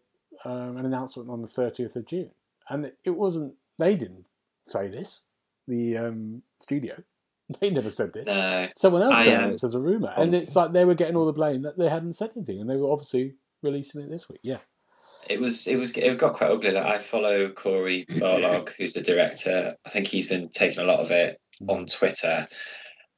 [0.45, 2.31] um, an announcement on the 30th of June,
[2.69, 3.55] and it wasn't.
[3.79, 4.27] They didn't
[4.65, 5.23] say this.
[5.67, 7.03] The um, studio,
[7.61, 8.27] they never said this.
[8.27, 8.69] no.
[8.77, 11.17] Someone else I, said um, it as a rumor, and it's like they were getting
[11.17, 14.29] all the blame that they hadn't said anything, and they were obviously releasing it this
[14.29, 14.41] week.
[14.43, 14.59] Yeah,
[15.29, 16.71] It was it was it got quite ugly.
[16.71, 19.75] Like I follow Cory Barlog, who's the director.
[19.85, 21.39] I think he's been taking a lot of it
[21.69, 22.47] on Twitter.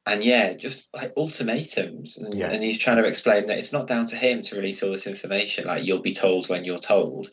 [0.05, 2.19] And yeah, just like ultimatums.
[2.19, 2.51] And, Yeah.
[2.51, 5.07] and he's trying to explain that it's not down to him to release all this
[5.07, 5.67] information.
[5.69, 7.29] Like you'll be told when you're told.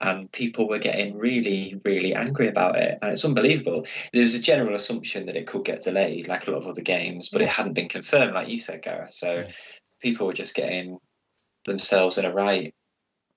[0.00, 2.98] And people were getting really, really angry about it.
[3.00, 3.86] And it's unbelievable.
[4.12, 6.82] There was a general assumption that it could get delayed, like a lot of other
[6.82, 9.12] games, but it hadn't been confirmed, like you said, Gareth.
[9.12, 9.46] So
[10.00, 10.98] people were just getting
[11.64, 12.74] themselves in a right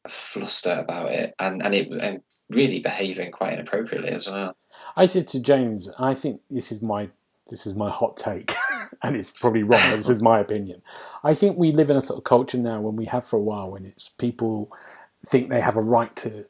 [0.08, 4.56] fluster about it, and and it and really behaving quite inappropriately as well.
[4.96, 7.10] I said to James, I think this is my
[7.50, 8.54] this is my hot take,
[9.04, 10.82] and it's probably wrong, but this is my opinion.
[11.24, 13.44] I think we live in a sort of culture now when we have for a
[13.44, 14.72] while when it's people
[15.26, 16.46] think they have a right to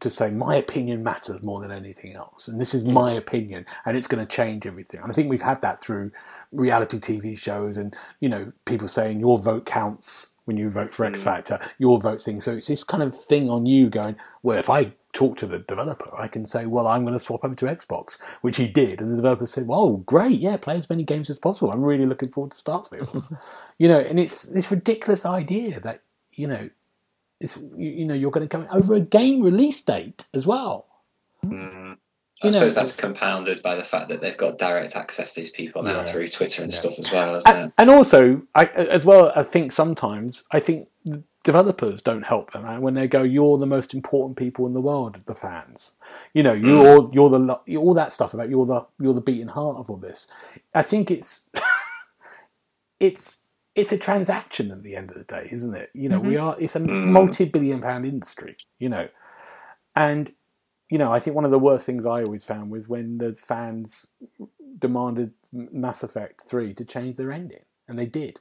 [0.00, 3.94] to say my opinion matters more than anything else, and this is my opinion, and
[3.96, 5.00] it's going to change everything.
[5.02, 6.12] And I think we've had that through
[6.50, 11.04] reality TV shows, and you know people saying your vote counts when you vote for
[11.04, 11.24] X Mm.
[11.24, 12.40] Factor, your vote thing.
[12.40, 15.58] So it's this kind of thing on you going, well, if I talk to the
[15.58, 19.00] developer, I can say, well, I'm going to swap over to Xbox, which he did,
[19.00, 21.70] and the developer said, well, great, yeah, play as many games as possible.
[21.70, 23.38] I'm really looking forward to Starfield.
[23.78, 26.02] you know, and it's this ridiculous idea that
[26.34, 26.70] you know,
[27.42, 30.86] it's you, you know you're going to come over a game release date as well.
[31.44, 31.96] Mm.
[32.44, 35.40] I You know, suppose that's compounded by the fact that they've got direct access to
[35.40, 36.02] these people now Yeah.
[36.02, 36.78] through Twitter and Yeah.
[36.78, 37.74] stuff as well, isn't and, it?
[37.78, 40.88] and also I, as well i think sometimes i think
[41.44, 44.80] developers don't help them and when they go you're the most important people in the
[44.80, 45.94] world the fans
[46.34, 49.48] you know you're you're the lo- all that stuff about you're the you're the beating
[49.48, 50.26] heart of all this
[50.74, 51.48] i think it's
[53.00, 53.42] it's
[53.74, 56.56] it's a transaction at the end of the day isn't it you know we are
[56.60, 57.08] it's a Mm.
[57.08, 59.08] multi-billion pound industry you know
[59.96, 60.32] and
[60.90, 63.34] you know i think one of the worst things i always found was when the
[63.34, 64.06] fans
[64.78, 67.60] demanded Mass Effect 3 to change their ending.
[67.86, 68.40] And they did.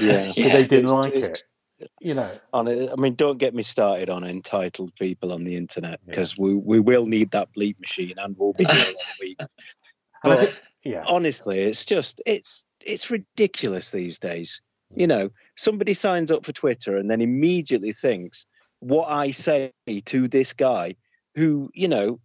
[0.00, 0.26] Yeah.
[0.34, 1.42] Because they didn't It's- like it's-
[1.78, 1.90] it.
[1.98, 2.90] You know, on it.
[2.92, 6.10] I mean, don't get me started on entitled people on the internet Yeah.
[6.10, 9.40] because we, we will need that bleep machine and we'll be here all week.
[10.22, 14.62] But think, yeah, honestly, it's just it's it's ridiculous these days.
[14.94, 18.46] You know, somebody signs up for Twitter and then immediately thinks
[18.80, 19.72] what I say
[20.06, 20.96] to this guy
[21.36, 22.18] who, you know,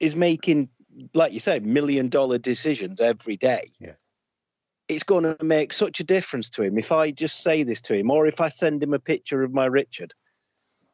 [0.00, 0.70] is making,
[1.12, 3.68] like you say, million dollar decisions every day.
[3.78, 3.94] Yeah.
[4.88, 7.94] It's going to make such a difference to him if I just say this to
[7.94, 10.14] him, or if I send him a picture of my Richard.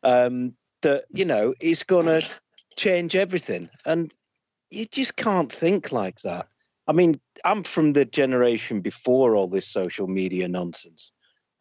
[0.03, 2.29] Um, that you know, it's going to
[2.77, 4.13] change everything, and
[4.71, 6.47] you just can't think like that.
[6.93, 11.11] I mean, I'm from the generation before all this social media nonsense.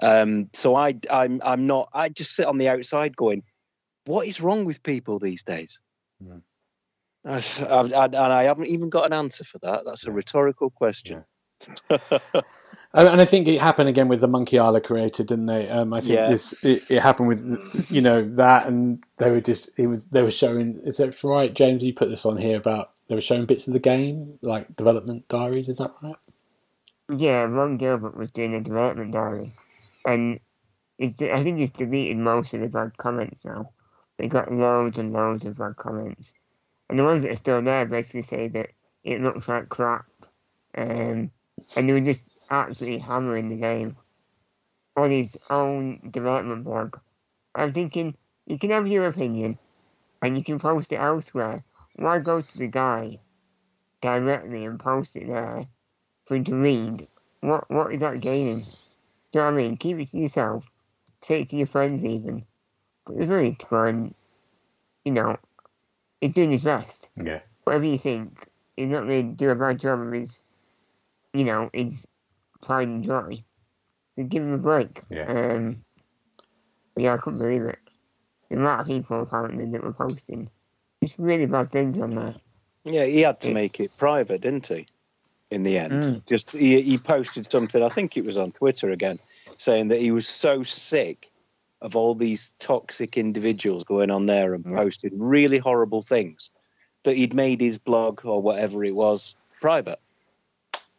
[0.01, 1.87] Um, so I, I'm, I'm not.
[1.93, 3.43] I just sit on the outside going,
[4.03, 5.79] "What is wrong with people these days?"
[7.23, 9.85] I've, I've, and I haven't even got an answer for that.
[9.85, 11.23] That's a rhetorical question.
[11.89, 12.43] and,
[12.93, 15.69] and I think it happened again with the Monkey Island creator, didn't they?
[15.69, 16.27] Um, I think Yeah.
[16.27, 20.23] this it, it happened with you know that, and they were just it was they
[20.23, 20.81] were showing.
[20.83, 21.85] Is that right, James?
[21.85, 25.27] You put this on here about they were showing bits of the game, like development
[25.27, 25.67] diaries.
[25.67, 26.15] Is that right?
[27.13, 29.51] Yeah, Ron Gilbert was doing a development diary,
[30.05, 30.39] and
[30.97, 33.71] it's, I think he's deleted most of the bad comments now.
[34.17, 36.31] They got loads and loads of bad comments,
[36.89, 38.69] and the ones that are still there basically say that
[39.03, 40.05] it looks like crap,
[40.77, 41.31] um,
[41.75, 43.97] and they were just absolutely hammering the game
[44.95, 46.97] on his own development blog.
[47.55, 49.57] I'm thinking you can have your opinion,
[50.21, 51.65] and you can post it elsewhere.
[52.01, 53.19] Why go to the guy
[54.01, 55.65] directly and post it there?
[56.31, 57.07] for him to read,
[57.41, 58.59] what what is that gaining?
[58.59, 58.63] Do
[59.33, 59.75] you know what I mean?
[59.75, 60.65] Keep it to yourself.
[61.21, 62.45] Say it to your friends even.
[63.05, 64.15] But there's really and
[65.03, 65.37] you know,
[66.21, 67.09] he's doing his best.
[67.21, 67.39] Yeah.
[67.65, 68.47] Whatever you think,
[68.77, 70.39] he's not gonna do a bad job of his
[71.33, 72.07] you know, his
[72.61, 73.43] pride and joy.
[74.15, 75.01] So give him a break.
[75.09, 75.25] Yeah.
[75.25, 75.83] Um
[76.95, 77.79] yeah, I couldn't believe it.
[78.49, 80.49] The amount of people apparently that were posting.
[81.03, 82.35] Just really bad things on there.
[82.83, 84.85] Yeah, he had to It's- make it private, didn't he?
[85.49, 86.25] In the end, Mm.
[86.25, 87.83] just he, he posted something.
[87.83, 89.19] I think it was on Twitter again,
[89.57, 91.29] saying that he was so sick
[91.81, 94.75] of all these toxic individuals going on there and Mm.
[94.77, 96.51] posting really horrible things
[97.03, 99.99] that he'd made his blog or whatever it was private.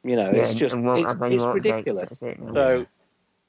[0.04, 2.20] You know, it's just it's, it's ridiculous.
[2.22, 2.38] it.
[2.52, 2.86] So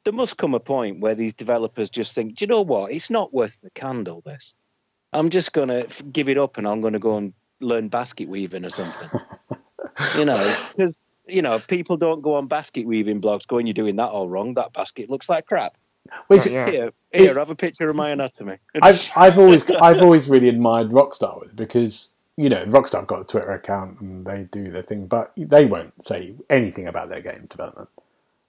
[0.04, 2.91] there must come a point where these developers just think, do you know what?
[2.93, 4.22] It's not worth the candle.
[4.24, 4.54] This,
[5.14, 8.28] I'm just going to give it up and I'm going to go and learn basket
[8.30, 9.20] weaving or something.
[10.18, 13.95] you know, because you know people don't go on basket weaving blogs going, "You're doing
[13.97, 14.55] that all wrong.
[14.55, 15.78] That basket looks like crap."
[16.28, 16.70] Well, it's- Yeah.
[16.70, 18.57] Here, here, have a picture of my anatomy.
[18.82, 23.22] I've I've always I've always really admired Rockstar with because you know Rockstar have got
[23.22, 27.22] a Twitter account and they do their thing, but they won't say anything about their
[27.22, 27.89] game development.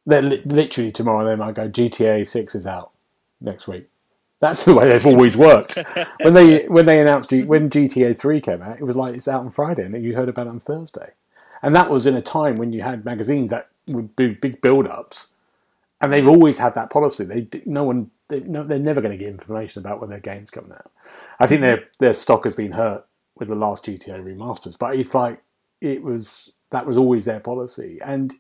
[0.07, 2.91] They're li- literally tomorrow they might go GTA Six is out
[3.41, 3.89] next week.
[4.45, 5.79] That's the way they've always worked.
[6.23, 9.29] when they when they announced G, when GTA Three came out, it was like it's
[9.29, 11.13] out on Friday and you heard about it on Thursday,
[11.63, 14.87] and that was in a time when you had magazines that would do big build
[14.87, 15.35] ups
[16.05, 17.25] and they've always had that policy.
[17.25, 20.51] They no one they, no, they're never going to get information about when their game's
[20.51, 20.93] coming out.
[21.41, 25.15] I think their their stock has been hurt with the last GTA remasters, but it's
[25.15, 25.43] like
[25.81, 27.99] it was that was always their policy.
[28.05, 28.35] And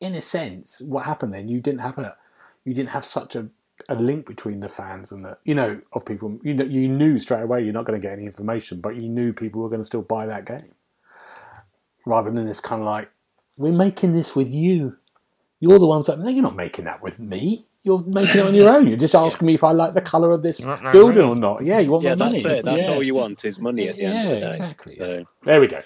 [0.00, 1.48] in a sense, what happened then?
[1.48, 2.16] You didn't have a
[2.64, 3.48] you didn't have such a
[3.88, 6.38] a link between the fans and the you know of people.
[6.42, 9.08] You know, you knew straight away you're not going to get any information, but you
[9.08, 10.72] knew people were going to still buy that game,
[12.06, 13.10] rather than this kind of like
[13.56, 14.96] we're making this with you.
[15.60, 17.66] You're the ones that no, you're not making that with me.
[17.84, 18.86] You're making it on your own.
[18.86, 21.28] You're just asking me if I like the color of this You want building money?
[21.32, 21.64] or not.
[21.64, 22.58] Yeah, you want Yeah, my that's money.
[22.58, 22.64] it.
[22.64, 22.88] That's yeah.
[22.92, 24.46] all you want is money at the end yeah, of the day.
[24.48, 24.96] exactly.
[24.98, 25.80] So, There we go.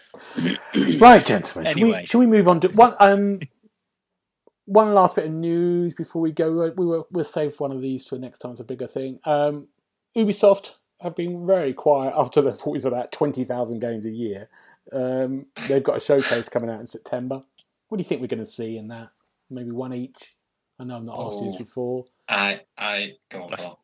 [1.00, 1.72] right, gentlemen.
[1.72, 2.04] Should, we, Anyway.
[2.04, 2.96] should we move on to what?
[3.00, 3.40] Um,
[4.66, 6.50] one last bit of news before we go.
[6.76, 8.52] We will we'll save one of these to the next time.
[8.52, 9.18] It's a bigger thing.
[9.24, 9.68] Um,
[10.16, 14.48] Ubisoft have been very quiet after they've always about twenty thousand games a year.
[14.92, 17.42] Um, they've got a showcase coming out in September.
[17.88, 19.08] What do you think we're going to see in that?
[19.50, 20.34] Maybe one each.
[20.78, 21.58] I know I've not asked you this Oh.
[21.58, 22.04] before.
[22.28, 23.76] I I go on.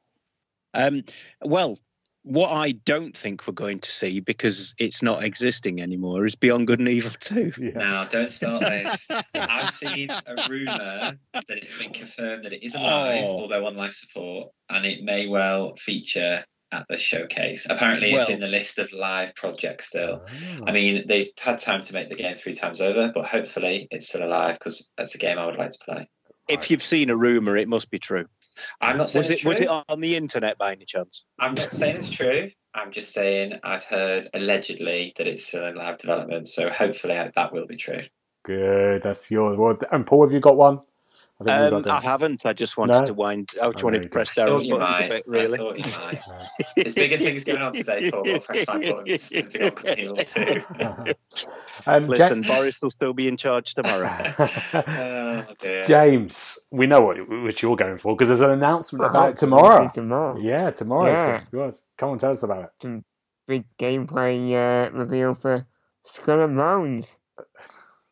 [0.74, 1.04] Um,
[1.42, 1.78] well,
[2.24, 6.66] what I don't think we're going to see because it's not existing anymore is Beyond
[6.68, 7.52] Good and Evil 2.
[7.58, 7.70] Yeah.
[7.74, 9.06] Now, don't start this.
[9.34, 13.40] I've seen a rumor that it's been confirmed that it is alive, Oh.
[13.40, 17.66] although on life support, and it may well feature at the showcase.
[17.68, 20.24] Apparently, it's Well- in the list of live projects still.
[20.26, 20.60] Ah.
[20.66, 24.08] I mean, they've had time to make the game three times over, but hopefully it's
[24.08, 26.08] still alive because that's a game I would like to play.
[26.48, 28.26] If you've seen a rumor, it must be true.
[28.80, 31.24] I'm not saying Was it's it was it on the internet by any chance?
[31.38, 32.50] I'm not saying it's true.
[32.74, 36.48] I'm just saying I've heard allegedly that it's still in live development.
[36.48, 38.02] So hopefully that will be true.
[38.44, 39.02] Good.
[39.02, 39.56] That's yours.
[39.56, 40.80] Well, and Paul, have you got one?
[41.40, 42.02] I think we've Um, got I that.
[42.04, 42.46] haven't.
[42.46, 43.04] I just wanted No?
[43.06, 43.50] to wind.
[43.60, 45.08] I just Oh, wanted to press I thought buttons a might.
[45.08, 45.24] bit.
[45.26, 45.58] I Really.
[45.58, 46.22] thought you might.
[46.28, 46.44] Uh,
[46.76, 48.22] There's bigger things going on today, Paul.
[48.24, 50.62] We'll press my buttons than Beyond Good and Evil 2.
[51.86, 54.08] um, Listen, Ja- Boris will still be in charge tomorrow.
[54.74, 55.84] Oh, dear.
[55.84, 59.50] James, we know what which you're going for because there's an announcement about it Hopefully
[59.50, 59.86] tomorrow.
[59.88, 60.38] see Some more.
[60.38, 61.12] Yeah, tomorrow.
[61.12, 61.38] Yeah.
[61.50, 61.58] good.
[61.58, 61.84] Yours.
[61.98, 63.04] Come on, tell us about it.
[63.48, 65.66] Big gameplay uh, reveal for
[66.04, 67.16] Skull and Bones.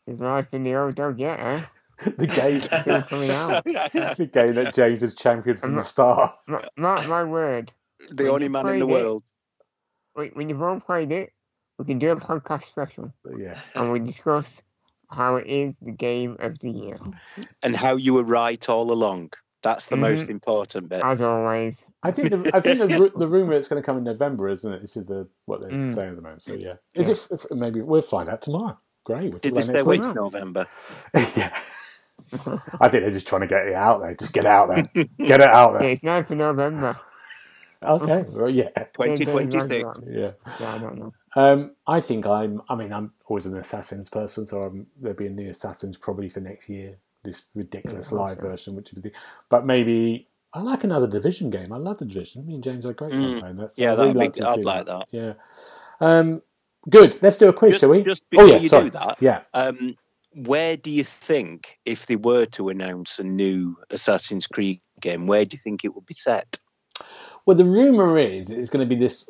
[0.06, 1.60] There's life in the old dog yet, eh?
[2.18, 3.64] the game, Still coming out.
[3.64, 6.34] the game that James has championed from I'm the start.
[6.48, 7.72] Ma- Mark my word.
[8.10, 8.90] the only man in the it.
[8.90, 9.22] world.
[10.14, 11.32] When when you've all played it,
[11.78, 14.62] we can do a podcast special Yeah, and we discuss
[15.10, 16.98] how it is the game of the year.
[17.62, 19.32] and how you were right all along.
[19.62, 20.30] That's the most Mhm.
[20.30, 21.02] important bit.
[21.04, 21.84] As always.
[22.02, 24.72] I think the I think the, the rumor it's going to come in November, isn't
[24.72, 24.80] it?
[24.80, 25.94] This is the what they're Mm.
[25.94, 26.42] saying at the moment.
[26.42, 27.28] So yeah, is it?
[27.30, 28.78] If, maybe we'll find out tomorrow.
[29.04, 29.30] Great.
[29.32, 30.14] We'll Did talk they about say next wait week.
[30.14, 30.66] November?
[31.36, 31.58] yeah.
[32.80, 34.14] I think they're just trying to get it out there.
[34.14, 35.04] Just get it out there.
[35.18, 35.90] Get it out Yeah, there.
[35.90, 36.96] it's 9th of November.
[37.82, 38.24] Okay.
[38.28, 38.68] Well, yeah.
[38.92, 40.00] Twenty twenty six.
[40.06, 40.32] Yeah.
[40.60, 41.12] Yeah, I don't know.
[41.34, 42.60] Um, I think I'm.
[42.68, 46.28] I mean, I'm always an Assassins person, so I'm, there'll be a new Assassins probably
[46.28, 46.96] for next year.
[47.22, 48.42] This ridiculous Yeah, live so.
[48.42, 49.12] version, which would be.
[49.48, 51.72] But maybe I like another Division game.
[51.72, 52.46] I love the Division.
[52.46, 53.40] Me and James had a great time Mm.
[53.40, 53.70] playing that.
[53.78, 55.06] Yeah, I'd really that'd like be, to I'd see like that.
[55.10, 55.32] Yeah.
[56.00, 56.42] Um,
[56.88, 57.16] good.
[57.22, 58.02] Let's do a quiz, Just, shall we?
[58.02, 58.56] just oh yeah.
[58.56, 58.84] you sorry.
[58.84, 59.42] do that, Yeah.
[59.54, 59.96] um,
[60.34, 65.44] where do you think, if they were to announce a new Assassin's Creed game, where
[65.44, 66.58] do you think it would be set?
[67.46, 69.28] Well, the rumor is it's going to be this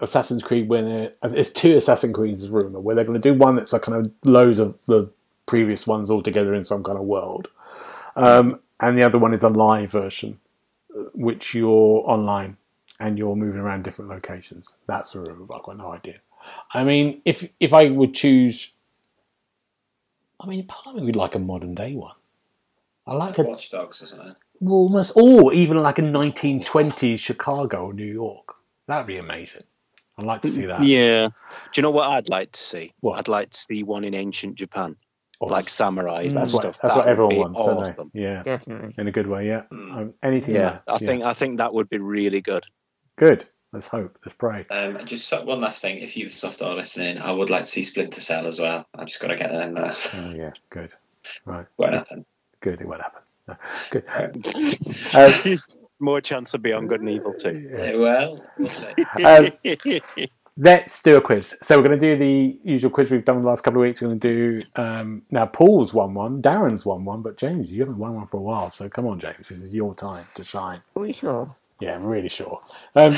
[0.00, 2.42] Assassin's Creed where they're- it's two Assassin's Creeds.
[2.42, 5.10] Is rumor where they're going to do one that's like kind of loads of the
[5.46, 7.48] previous ones all together in some kind of world,
[8.16, 10.40] um, and the other one is a live version,
[10.98, 12.56] uh, which you're online
[13.00, 14.76] and you're moving around different locations.
[14.86, 16.18] That's the rumor, but I've got no idea.
[16.72, 18.72] I mean, if if I would choose,
[20.44, 22.14] I mean, part of me would like a modern day one.
[23.06, 24.34] I like a Watch Dogs or something.
[24.60, 28.54] well, almost, or even like a 1920s Chicago or New York.
[28.86, 29.62] That'd be amazing.
[30.18, 30.82] I'd like to see that.
[30.82, 31.28] Yeah.
[31.28, 31.32] Do
[31.74, 32.92] you know what I'd like to see?
[33.00, 33.18] What?
[33.18, 34.96] I'd like to see one in ancient Japan,
[35.40, 36.78] Or like samurai and that's what stuff.
[36.82, 37.94] that's That what everyone wants, awesome.
[37.96, 38.20] don't they?
[38.22, 38.94] Yeah, Definitely.
[38.98, 39.48] in a good way.
[39.48, 39.92] Yeah, Hmm.
[39.92, 40.54] um, anything.
[40.54, 40.92] Yeah, like that.
[40.94, 42.64] I think I think that would be really good.
[43.16, 43.44] good.
[43.74, 44.16] Let's hope.
[44.24, 44.64] Let's pray.
[44.70, 47.68] Um, and just so- one last thing, if Ubisoft are listening, I would like to
[47.70, 48.86] see Splinter Cell as well.
[48.94, 49.94] I've just got to get it in there.
[50.14, 50.92] Oh yeah, good.
[51.44, 52.24] Right, Won't happen.
[52.60, 52.80] good.
[52.80, 53.22] It won't happen.
[53.48, 53.56] No.
[53.90, 54.04] Good.
[55.16, 55.58] Um,
[56.00, 57.66] More chance of Beyond Good and Evil too.
[57.70, 57.90] Yeah.
[57.92, 58.70] Yeah, well, we'll.
[59.24, 61.56] Um, Let's do a quiz.
[61.62, 64.00] So we're going to do the usual quiz we've done the last couple of weeks.
[64.00, 65.46] We're going to do um, now.
[65.46, 68.70] Paul's won one, Darren's won one, but James, you haven't won one for a while.
[68.70, 70.78] So come on, James, this is your time to shine.
[70.94, 71.52] Are we sure?
[71.80, 72.60] Yeah, I'm really sure.
[72.94, 73.16] Um,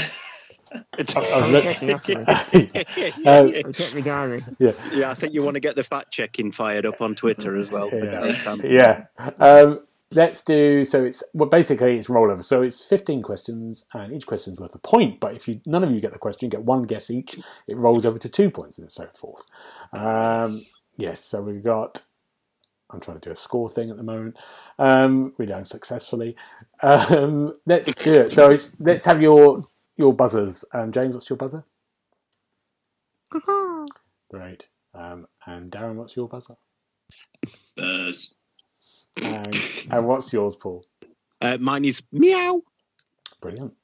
[1.17, 2.19] I'm look- checking after.
[2.19, 4.45] um, I'll check my diary.
[4.59, 7.71] yeah, I think you want to get the fact checking fired up on Twitter as
[7.71, 7.91] well.
[7.93, 8.35] Yeah.
[8.65, 9.05] Yeah.
[9.39, 9.81] Um,
[10.13, 11.05] let's do so.
[11.05, 12.43] It's well, basically it's rollover.
[12.43, 15.21] So it's 15 questions, and each question's worth a point.
[15.21, 17.39] But if you none of you get the question, you get one guess each.
[17.67, 19.43] It rolls over to two points, and so forth.
[19.93, 20.59] Um,
[20.97, 21.25] yes.
[21.25, 22.03] So we've got.
[22.89, 24.37] I'm trying to do a score thing at the moment.
[24.79, 26.37] Um, we're doing successfully.
[26.83, 28.33] Um, let's do it.
[28.33, 29.65] So let's have your
[29.97, 30.65] your buzzers.
[30.73, 31.65] Um, James, what's your buzzer?
[34.31, 34.69] Great.
[34.95, 36.57] Um, and Darren, what's your buzzer?
[37.77, 38.35] Buzz.
[39.23, 39.61] And,
[39.93, 40.85] and what's yours, Paul?
[41.41, 42.63] Uh, mine is meow.
[43.41, 43.75] Brilliant.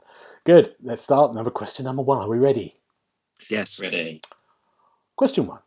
[0.45, 0.75] Good.
[0.83, 1.31] Let's start.
[1.31, 2.19] Another question number one.
[2.19, 2.75] Are we ready?
[3.49, 3.81] Yes.
[3.81, 4.21] Ready?
[5.17, 5.61] Question one.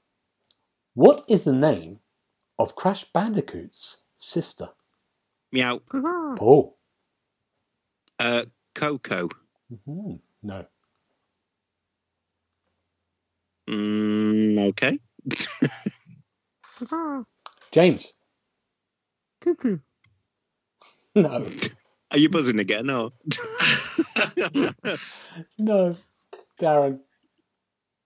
[0.94, 2.00] What is the name
[2.58, 4.70] of Crash Bandicoot's sister?
[5.52, 5.82] Meow.
[6.38, 6.78] Paul.
[8.20, 9.30] Uh, Coco.
[9.72, 10.20] Mhm.
[10.46, 10.64] No.
[13.68, 15.00] Mm, okay.
[17.72, 18.14] James.
[19.42, 19.80] Cuckoo.
[21.18, 21.48] No.
[22.12, 22.86] Are you buzzing again?
[22.88, 23.10] No.
[25.58, 25.98] No.
[26.60, 27.00] Darren.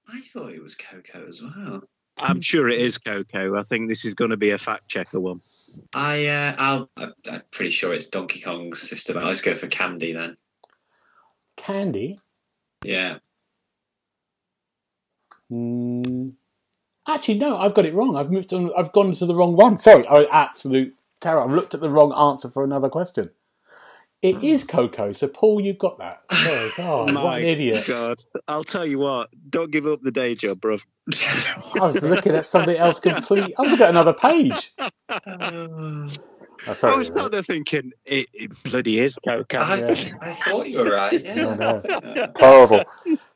[0.08, 1.82] I thought it was Coco as well.
[2.20, 3.58] I'm sure it is Coco.
[3.58, 5.42] I think this is going to be a fact checker one.
[5.94, 9.56] I, uh, I'll, I'm I'm pretty sure it's Donkey Kong's sister, but I'll just go
[9.56, 10.38] for Candy then.
[11.58, 12.18] Candy.
[12.84, 13.18] Yeah.
[15.52, 16.34] Mm,
[17.08, 17.58] actually, no.
[17.58, 18.16] I've got it wrong.
[18.16, 18.72] I've moved on.
[18.78, 19.78] I've gone to the wrong one.
[19.78, 20.08] Sorry.
[20.08, 21.42] I absolute terror.
[21.42, 23.32] I've looked at the wrong answer for another question.
[24.22, 25.14] It is Coco.
[25.14, 26.24] So, Paul, you've got that.
[26.34, 26.72] Sorry.
[26.76, 27.86] God, what an idiot.
[27.88, 28.18] God.
[28.50, 29.30] I'll tell you what.
[29.50, 30.86] Don't give up the day job, bruv.
[31.80, 33.54] I was looking at something else complete.
[33.58, 34.74] I was looking at another page.
[36.68, 36.98] Oh, I sorry.
[36.98, 39.58] was not there thinking it, it bloody is Coco.
[39.60, 40.14] I, Yeah.
[40.22, 41.24] I thought you were right.
[41.24, 41.56] Yeah.
[41.56, 41.82] know.
[42.36, 42.84] Terrible.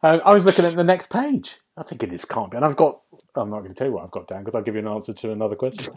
[0.01, 1.59] Um, I was looking at the next page.
[1.78, 2.57] I think this can't be.
[2.57, 2.99] And I've got.
[3.36, 4.88] I'm not going to tell you what I've got down because I'll give you an
[4.88, 5.95] answer to another question.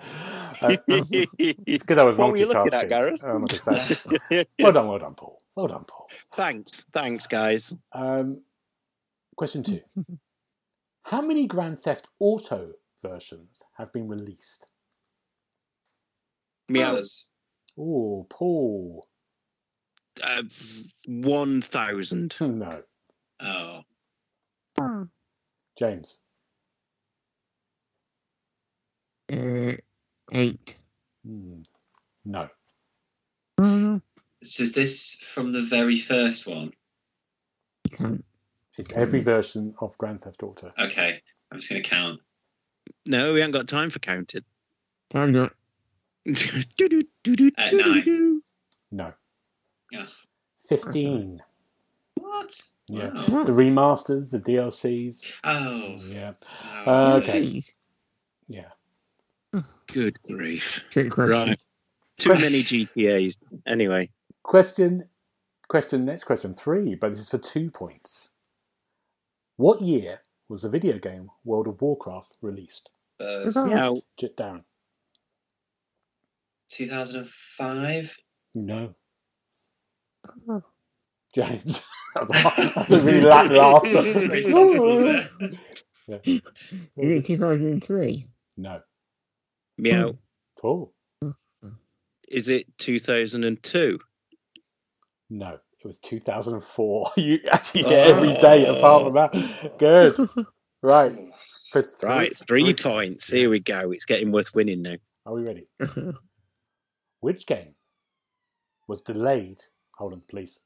[0.62, 3.22] Uh, it's good I was What were you looking at, Gareth?
[3.22, 4.45] I'm not gonna say.
[4.59, 5.39] well done, well done, Paul.
[5.55, 6.09] Well done, Paul.
[6.33, 7.74] thanks, thanks, guys.
[7.93, 8.41] Um,
[9.37, 9.81] question two:
[11.03, 12.72] How many Grand Theft Auto
[13.03, 14.70] versions have been released?
[16.69, 17.01] Meow.
[17.79, 19.07] Oh, Paul.
[20.23, 20.43] Uh,
[21.07, 22.35] One thousand.
[22.41, 23.83] No,
[24.79, 25.07] Oh.
[25.79, 26.19] James.
[29.33, 29.73] Uh,
[30.33, 30.79] eight.
[31.25, 31.62] Hmm.
[32.25, 32.49] No.
[34.43, 36.73] So is this from the very first one?
[37.91, 38.25] Can't.
[38.79, 40.71] It's every version of Grand Theft Auto.
[40.79, 41.21] Okay.
[41.51, 42.21] I'm just going to count.
[43.07, 44.45] No, we haven't got time for counting.
[45.11, 45.53] Time's up.
[46.27, 48.43] At nine.
[48.91, 49.12] No.
[49.91, 50.07] Yeah.
[50.59, 51.43] Fifteen.
[52.14, 52.61] What?
[52.89, 53.11] Yeah.
[53.29, 53.45] Wow.
[53.45, 55.24] The remasters, the DLCs.
[55.45, 55.97] Oh.
[56.09, 56.33] Yeah.
[56.87, 57.62] oh, Uh, okay.
[58.49, 58.70] Yeah.
[59.93, 60.85] Good grief.
[60.91, 61.49] Trick question.
[61.51, 61.61] Right.
[62.18, 63.37] Too many GTAs.
[63.66, 64.11] Anyway,
[64.43, 65.09] Question.
[65.68, 66.05] Question.
[66.05, 68.31] Next question three, but this is for two points.
[69.57, 72.91] What year was the video game World of Warcraft released?
[73.18, 73.57] Buzz.
[73.57, 74.03] meow.
[74.16, 74.64] Jit down.
[76.71, 78.17] 2005.
[78.55, 78.95] No.
[81.35, 81.87] James.
[82.14, 84.03] that's, a, that's a really lackluster.
[84.03, 85.61] Very soft, wasn't it?
[86.11, 86.19] Uh,
[86.97, 88.29] Is it 2003?
[88.57, 88.81] no.
[89.79, 90.11] Meow.
[90.11, 90.17] Hmm.
[90.59, 90.93] Cool.
[92.29, 93.99] Is it 2002?
[95.29, 95.59] No.
[95.87, 97.11] It was 2004.
[97.17, 98.11] You actually get oh.
[98.11, 99.75] every date apart from that.
[99.79, 100.17] Good.
[100.83, 101.17] Right.
[101.71, 103.31] For three, Right, three points.
[103.31, 103.93] Here we go.
[103.93, 104.97] It's getting worth winning now.
[105.27, 105.67] Are we ready?
[107.21, 107.75] Which game
[108.87, 109.62] was delayed?
[109.97, 110.61] Hold on, please.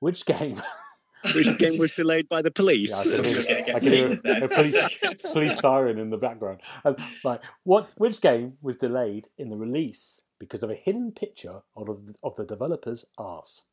[0.00, 0.60] Which game?
[1.34, 3.04] Which game was delayed by the police?
[3.04, 4.40] Yeah, I can hear, I can hear okay.
[4.40, 4.98] a police,
[5.32, 6.60] police siren in the background.
[6.84, 7.90] Um, right, what?
[7.96, 12.36] Which game was delayed in the release because of a hidden picture of the, of
[12.36, 13.64] the developer's arse?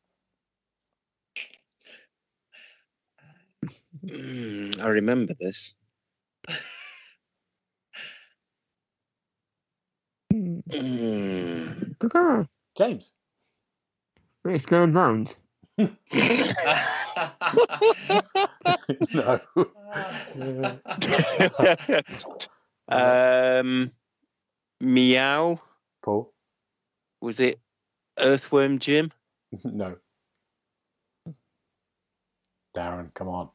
[4.04, 5.74] Mm, I remember this.
[10.70, 12.48] Mm.
[12.76, 13.12] James.
[14.44, 15.36] It's going round.
[19.12, 19.40] no.
[22.88, 23.90] um,
[24.80, 25.58] meow.
[26.02, 26.32] Paul.
[27.20, 27.58] Was it
[28.18, 29.10] Earthworm Jim?
[29.64, 29.96] no.
[32.76, 33.48] Darren, come on.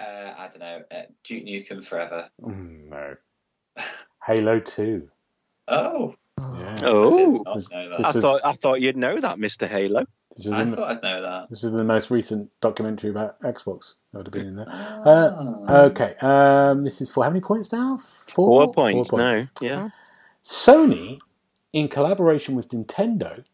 [0.00, 0.82] Uh, I don't know.
[0.90, 2.30] Uh, Duke Nukem Forever.
[2.42, 3.16] Mm, No.
[4.24, 5.08] Halo Two.
[5.68, 6.76] Oh, Yeah.
[6.84, 8.14] Oh, I This- did not know I that.
[8.16, 10.00] is- thought I thought you'd know that, Mister Halo.
[10.00, 11.50] I the, thought I'd know that.
[11.50, 14.66] this is the most recent documentary about Xbox that would have been in there.
[14.68, 15.82] Ah.
[15.86, 17.96] Okay, um, this is for how many points now?
[17.98, 19.10] Four, Four points.
[19.10, 19.88] No, yeah.
[20.44, 21.18] Sony,
[21.72, 23.44] in collaboration with Nintendo,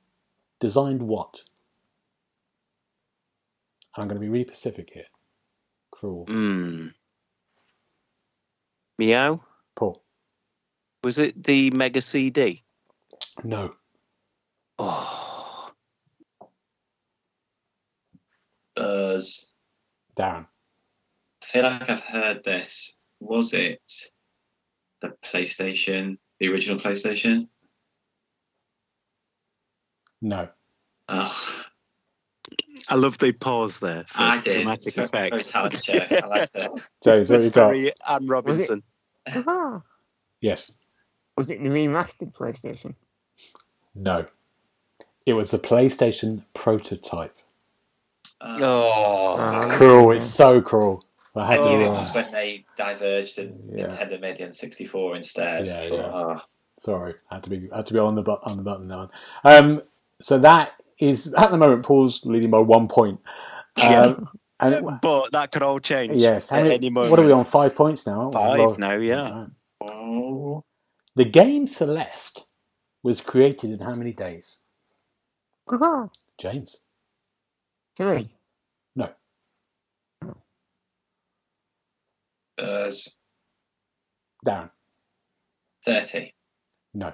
[0.61, 1.45] designed what?
[3.97, 5.07] I'm going to be really specific here.
[5.91, 6.26] Cruel.
[6.26, 6.93] Mm.
[8.99, 9.41] Meow.
[9.76, 10.03] Paul.
[11.03, 12.62] Was it the Mega CD?
[13.43, 13.74] No.
[14.78, 15.70] Oh,
[18.76, 19.53] Buzz.
[20.16, 20.47] Darren.
[21.43, 22.99] I feel like I've heard this.
[23.20, 23.80] Was it
[25.01, 27.49] the PlayStation, the original PlayStation?
[30.22, 30.49] No.
[31.09, 31.64] Oh,
[32.89, 34.55] I love the pause there for I did.
[34.55, 35.30] dramatic It's very, effect.
[35.30, 35.93] very talent show.
[35.95, 36.70] I liked it.
[37.05, 37.66] James, what have you got?
[37.68, 38.82] Harry and Robinson.
[39.28, 39.82] Ah.
[40.41, 40.72] Yes.
[41.37, 42.95] Was it the remastered PlayStation?
[43.95, 44.26] No.
[45.26, 47.36] It was the PlayStation prototype.
[48.40, 50.11] Uh, Oh, It's cruel.
[50.12, 51.05] It's so cruel.
[51.36, 51.68] I had to.
[51.68, 53.86] knew it was when they diverged and Yeah.
[53.86, 55.66] Nintendo made the N64 instead.
[55.66, 56.11] Yeah, but, yeah.
[56.14, 56.42] oh,
[56.78, 59.11] Sorry, I had to be had to be on the bu- on the button now.
[59.45, 59.82] Um,
[60.20, 63.20] so that is at the moment Paul's leading by one point.
[63.82, 64.28] Um,
[64.61, 66.20] and but that could all change.
[66.20, 67.11] yes, how at many- any moment.
[67.11, 67.45] what are we on?
[67.45, 68.20] Five points now.
[68.32, 68.40] aren't we?
[68.40, 69.30] Five Well, now, yeah.
[69.32, 69.90] right.
[69.90, 70.64] oh.
[71.16, 72.45] The game Celeste
[73.05, 74.59] was created in how many days?
[76.38, 76.80] James.
[77.96, 78.30] Three.
[78.96, 79.11] No.
[82.59, 83.16] Spurs.
[84.44, 84.70] Darren.
[85.84, 86.32] 30.
[86.94, 87.12] No.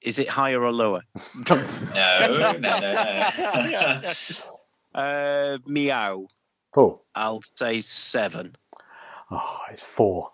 [0.00, 1.02] Is it higher or lower?
[1.48, 1.56] No,
[2.28, 4.12] no, no, no.
[4.94, 6.26] uh, meow.
[6.72, 7.04] Paul.
[7.14, 8.56] I'll say seven.
[9.30, 10.30] Oh, it's four.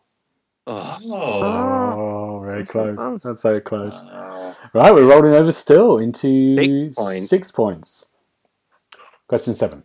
[0.66, 2.13] Oh, oh.
[2.55, 2.96] Oh, very That's close.
[2.96, 3.20] close.
[3.22, 4.02] That's so close.
[4.11, 4.57] Oh.
[4.72, 7.28] Right, we're rolling over still into Six points.
[7.28, 8.12] six points.
[9.28, 9.84] Question seven.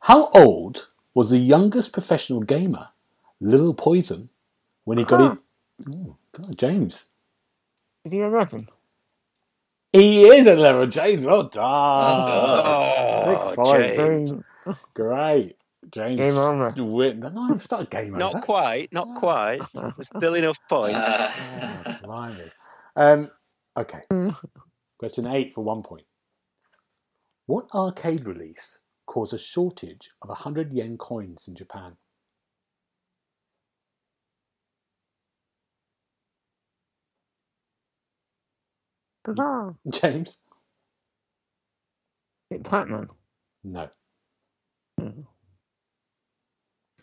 [0.00, 2.88] How old was the youngest professional gamer,
[3.40, 4.30] Little Poison,
[4.84, 5.34] when he got Huh.
[5.34, 5.44] his.
[5.94, 7.06] Oh, God, James.
[8.04, 8.68] Is he 11?
[9.92, 10.86] He is at level.
[10.86, 12.18] James, well done.
[12.18, 13.24] Well done.
[13.24, 14.34] Six Oh,
[14.64, 14.80] points.
[15.90, 16.18] James.
[16.18, 16.18] Boom.
[16.18, 16.18] James.
[16.18, 16.18] James.
[16.18, 16.74] Game over.
[16.84, 17.20] Win.
[17.20, 18.42] No, it's not a game not over.
[18.42, 19.60] quite, not quite.
[19.74, 20.98] There's still enough points.
[21.00, 22.50] Oh, blimey.
[22.96, 23.30] Um,
[23.76, 24.02] okay.
[24.98, 26.04] Question eight for one point.
[27.46, 31.96] What arcade release caused a shortage of 100 yen coins in Japan?
[39.38, 39.72] Ah.
[39.90, 40.40] James?
[42.64, 43.08] Pac-Man?
[43.64, 43.88] No.
[44.98, 45.22] Hmm.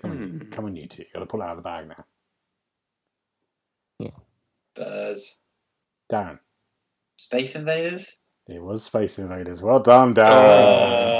[0.01, 0.49] Come on, Hmm.
[0.51, 1.03] come on, you two.
[1.03, 2.05] You've got to pull it out of the bag now.
[4.75, 5.37] Spurs.
[6.11, 6.39] Darren.
[7.17, 8.17] Space Invaders.
[8.47, 9.63] It was Space Invaders.
[9.63, 10.63] Well done, Darren.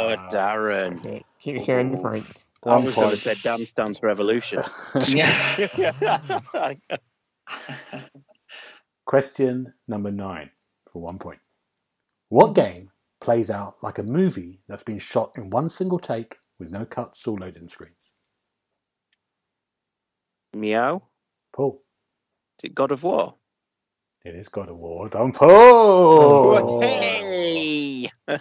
[0.09, 1.01] Oh, Darren.
[1.03, 1.23] That's it.
[1.41, 2.45] Keep sharing the points.
[2.67, 4.63] I One was going to say Dance Dance Revolution.
[5.07, 5.57] Yeah.
[9.05, 10.51] Question number nine
[10.91, 11.39] for one point.
[12.29, 16.71] What game plays out like a movie that's been shot in one single take with
[16.71, 18.13] no cuts or loading screens?
[20.53, 21.03] Meow.
[21.53, 21.81] Paul.
[22.59, 23.35] Is it God of War?
[24.23, 25.09] It is God of War.
[25.09, 25.49] Done, Paul.
[25.49, 26.81] Oh.
[26.81, 28.09] Hey!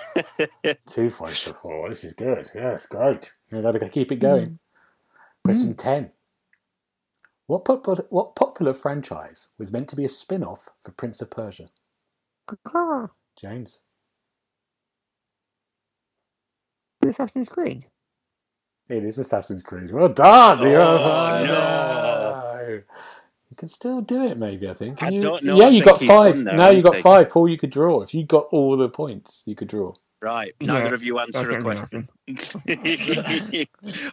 [0.87, 1.87] Two points for Paul.
[1.89, 2.51] This is good.
[2.55, 3.33] Yes, great.
[3.51, 4.21] You've got to keep it hmm.
[4.21, 4.59] going.
[5.45, 5.77] Question hmm.
[5.77, 6.11] 10.
[7.47, 11.31] What popular, what popular franchise was meant to be a spin off for Prince of
[11.31, 11.69] Persia?
[13.39, 13.83] James.
[17.09, 17.87] Assassin's Creed.
[18.89, 19.91] It is Assassin's Creed.
[19.93, 20.61] Well done.
[20.61, 21.47] You're Oh, fine.
[21.47, 22.83] no.
[23.51, 24.69] You can still do it, maybe.
[24.69, 24.99] I think.
[24.99, 25.21] Can I you?
[25.21, 25.57] don't know.
[25.59, 26.35] Yeah, I you think got five.
[26.37, 27.31] won there, no, you got five.
[27.31, 28.03] Paul, you could draw.
[28.03, 29.95] If you got all the points, you could draw.
[30.21, 30.55] Right.
[30.61, 32.09] Yeah, Neither of you That's answer a question.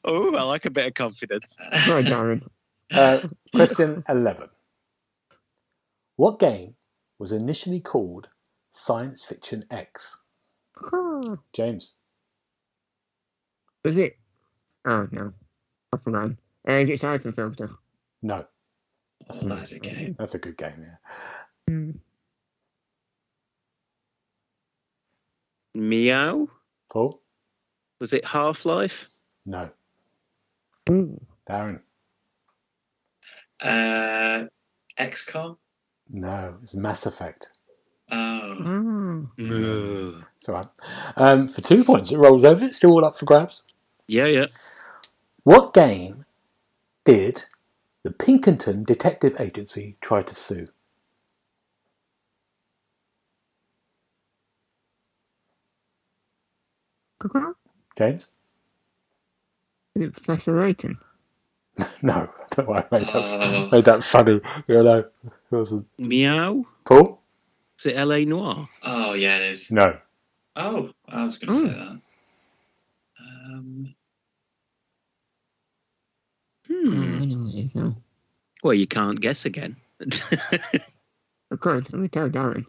[0.04, 1.58] oh, I like a bit of confidence.
[1.88, 2.48] Right, Darren.
[2.92, 3.22] Uh,
[3.56, 4.50] question 11.
[6.16, 6.76] What game
[7.18, 8.30] was initially called
[8.72, 10.22] Science Fiction X?
[11.54, 11.94] James.
[13.84, 14.18] Was it?
[14.86, 15.34] Oh, no.
[15.94, 16.32] I forgot.
[16.68, 17.70] Uh, is it Siphon Filter?
[18.22, 18.46] No,
[19.28, 20.16] that's a nice game.
[20.18, 20.96] that's a good game, yeah.
[21.68, 21.92] Hmm.
[25.76, 26.48] Meow.
[26.92, 27.22] Paul?
[28.00, 29.10] Was it Half Life?
[29.46, 29.70] No.
[30.90, 31.20] Ooh.
[31.50, 31.80] Darren?
[33.62, 34.46] Uh,
[35.00, 35.58] XCOM.
[36.10, 37.50] No, it's Mass Effect.
[38.12, 39.28] Oh.
[39.38, 40.24] No.
[40.38, 40.68] It's all right.
[41.16, 42.66] Um, for two points, it rolls over.
[42.66, 43.64] It's still all up for grabs.
[44.08, 44.48] Yeah, yeah.
[45.44, 46.26] What game
[47.06, 47.46] did
[48.04, 50.68] the Pinkerton Detective Agency try to sue?
[57.98, 58.30] James?
[59.96, 60.98] Is it Professor Layton?
[62.04, 63.70] no, I don't know why I made that, Oh.
[63.72, 64.42] made that funny.
[64.68, 65.10] You know, it
[65.52, 65.88] wasn't.
[65.98, 66.64] Meow.
[66.86, 67.22] Paul?
[67.78, 68.68] Was it LA Noire?
[68.84, 69.72] Oh, yeah, it is.
[69.72, 69.98] No.
[70.56, 71.66] Oh, I was going to Hmm.
[71.68, 72.02] say that.
[73.20, 73.96] Um,
[76.74, 77.22] Hmm.
[77.22, 77.96] I know what it is now.
[78.64, 79.78] Well, you can't guess again.
[81.52, 81.92] I could.
[81.94, 82.66] Let me tell Darren.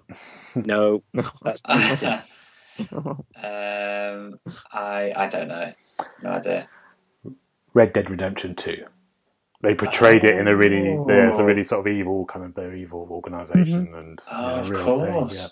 [0.57, 1.25] no, No.
[1.43, 1.63] that's
[2.79, 4.41] um,
[4.73, 5.71] I I don't know.
[6.23, 6.69] No idea.
[7.75, 8.85] Red Dead Redemption 2.
[9.63, 11.05] They portrayed it in a really, Oh.
[11.07, 14.61] there's a really sort of evil, kind of their evil organization and Oh, you know,
[14.63, 15.29] of real thing.
[15.33, 15.49] Yeah.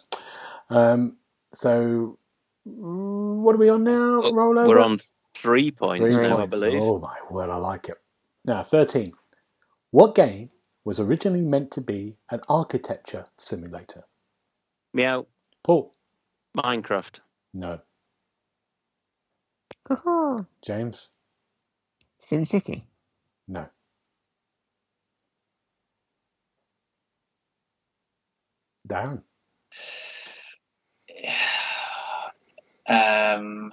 [0.71, 1.17] Um,
[1.53, 2.19] so
[2.65, 4.21] What are we on now?
[4.25, 4.69] Oh, Roll over.
[4.69, 4.99] We're on
[5.35, 6.83] three points Three now, I believe.
[6.83, 7.99] Oh my word, I like it.
[8.45, 9.13] Now, 13.
[9.93, 10.51] What game
[10.85, 14.05] was originally meant to be an architecture simulator?
[14.93, 15.27] Meow.
[15.63, 15.95] Paul?
[16.57, 17.21] Minecraft.
[17.55, 17.81] No.
[19.89, 20.43] Haha.
[20.61, 21.09] James?
[22.19, 22.85] Sim City.
[23.47, 23.67] No.
[28.89, 29.23] Darren?
[32.85, 33.71] Um,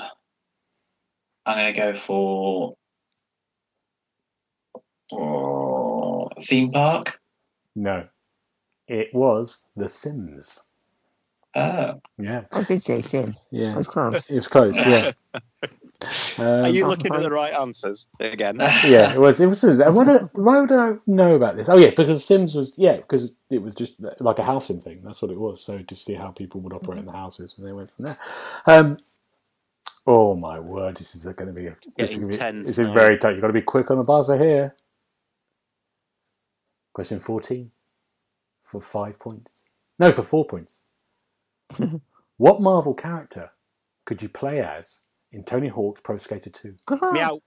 [1.44, 2.76] I'm going to go for
[5.14, 7.20] oh, theme park.
[7.76, 8.08] No.
[8.88, 10.68] It was The Sims.
[11.56, 12.44] Oh, Yeah.
[12.54, 13.36] I did say Sim.
[13.38, 13.76] I Yeah.
[13.78, 14.26] was close.
[14.30, 15.12] It was close, yeah.
[16.38, 18.58] Um, Are you looking at the right answers again?
[18.86, 19.40] yeah, it was.
[19.42, 19.62] It was.
[19.62, 19.80] Sims.
[19.80, 21.70] And What did, why would I know about this?
[21.70, 22.74] Oh, yeah, because Sims was.
[22.78, 25.02] Yeah, because it was just like a housing thing.
[25.04, 25.64] That's what it was.
[25.64, 28.18] So to see how people would operate in the houses, and they went from there.
[28.68, 28.98] Um,
[30.08, 31.68] oh my word, this is going to be.
[31.68, 33.32] A, this is gonna be tense this very tight.
[33.32, 34.76] You've got to be quick on the buzzer here.
[37.00, 37.72] Question fourteen,
[38.62, 39.70] for five points.
[40.00, 40.84] No, for four points.
[42.36, 43.52] what Marvel character
[44.06, 46.76] could you play as in Tony Hawk's Pro Skater Two?
[46.90, 47.12] Haha.
[47.14, 47.40] Meow.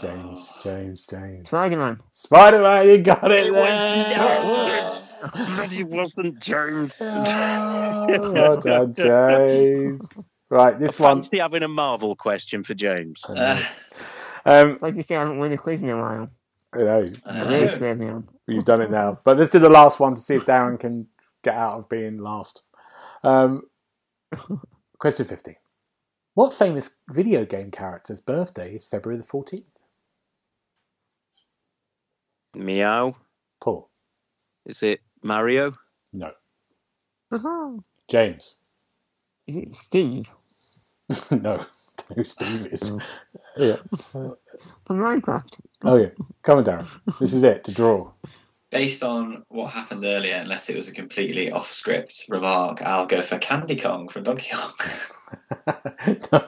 [0.00, 1.48] James, James, James.
[1.48, 1.98] Spider Man.
[2.12, 3.46] Spider Man, you got it.
[3.46, 5.56] It was there.
[5.56, 7.02] But it wasn't James.
[7.04, 10.28] Oh, well done, James.
[10.50, 11.16] Right, this one.
[11.16, 13.24] Fancy having a Marvel question for James.
[13.24, 13.60] Uh,
[14.44, 16.30] Um, Like you say, I haven't won a quiz in a while.
[16.76, 17.46] You know, I It's know.
[17.48, 18.28] really squared me on.
[18.46, 19.18] you've done it now.
[19.24, 21.08] But let's do the last one to see if Darren can
[21.42, 22.62] get out of being last.
[23.24, 23.62] Um,
[24.98, 25.56] question 15.
[26.34, 29.64] What famous video game character's birthday is February the 14th?
[32.54, 33.16] Meow.
[33.60, 33.90] Paul.
[34.66, 35.72] Is it Mario?
[36.12, 36.30] No.
[37.32, 37.78] Haha.
[38.08, 38.56] James.
[39.46, 40.30] Is it Steve
[41.30, 41.64] no.
[42.14, 42.98] Who Steve is.
[43.56, 43.76] Yeah.
[44.12, 44.36] from
[44.98, 45.58] Minecraft?
[45.84, 46.08] Oh, yeah.
[46.42, 46.88] Come on, Darren.
[47.18, 48.10] This is it to draw.
[48.70, 53.22] based on what happened earlier, unless it was a completely off script remark, I'll go
[53.22, 54.72] for Candy Kong from Donkey Kong.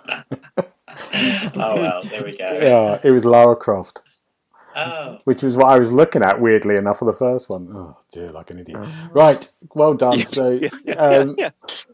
[1.57, 2.59] oh well, there we go.
[2.61, 4.01] yeah, it was Lara Croft.
[4.74, 7.68] Oh, which was what I was looking at weirdly enough for the first one.
[7.74, 8.78] Oh dear, like an idiot.
[9.11, 10.18] Right, well done.
[10.20, 11.51] So, yeah, yeah, um, yeah.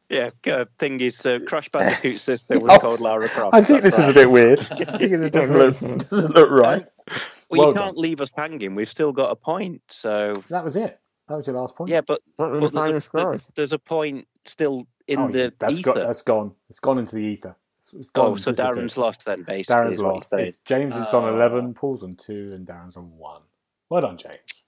[0.08, 0.30] yeah.
[0.46, 3.52] uh, Thing is, uh, Crash Bandicoot's sister was Oh, called Lara Croft.
[3.54, 4.60] I think That's this is a bit weird.
[4.70, 5.78] I think it doesn't look
[6.08, 6.84] doesn't look right.
[7.50, 8.74] Well, Well you can't leave us hanging.
[8.74, 9.80] We've still got a point.
[9.88, 11.00] So That was it.
[11.28, 11.90] That was your last point.
[11.90, 15.52] yeah, but, What the but there's, a, there's, there's a point still in Oh, the
[15.58, 15.92] that's ether.
[15.94, 16.52] got that's gone.
[16.68, 17.56] It's gone into the ether.
[17.80, 18.32] It's- it's gone.
[18.32, 18.76] oh, so disappeared.
[18.78, 19.82] Darren's lost then, basically.
[19.82, 20.32] Darren's is lost.
[20.34, 21.34] It's, James is on Oh.
[21.34, 23.42] eleven, Paul's on two, and Darren's on one.
[23.88, 24.64] Well done, James.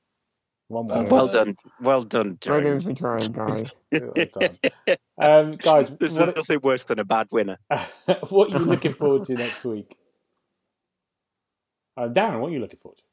[0.68, 1.04] One more.
[1.04, 2.84] Well done, well done, Well done James.
[2.84, 3.70] for trying, guys.
[3.92, 4.58] Well done.
[5.20, 7.58] Um, guys, There's what, nothing worse than a bad winner.
[8.28, 9.96] what are you looking forward to next week?
[12.00, 13.04] Uh, Darren, what are you looking forward to?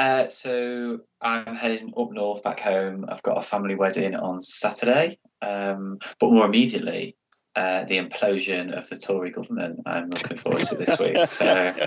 [0.00, 3.04] uh, so I'm heading up north back home.
[3.08, 7.16] I've got a family wedding on Saturday, um, but more immediately,
[7.54, 9.80] uh, the implosion of the Tory government.
[9.86, 11.16] I'm looking forward to this week.
[11.28, 11.86] So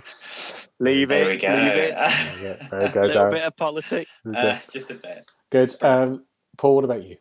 [0.80, 1.30] Leave there it.
[1.32, 1.48] we go.
[1.50, 1.96] Leave it.
[2.72, 3.32] There you go, A little Darren.
[3.32, 4.12] bit of politics.
[4.34, 5.30] Uh, just a bit.
[5.52, 5.76] Good.
[5.82, 6.24] Um,
[6.58, 7.18] Paul, what about you?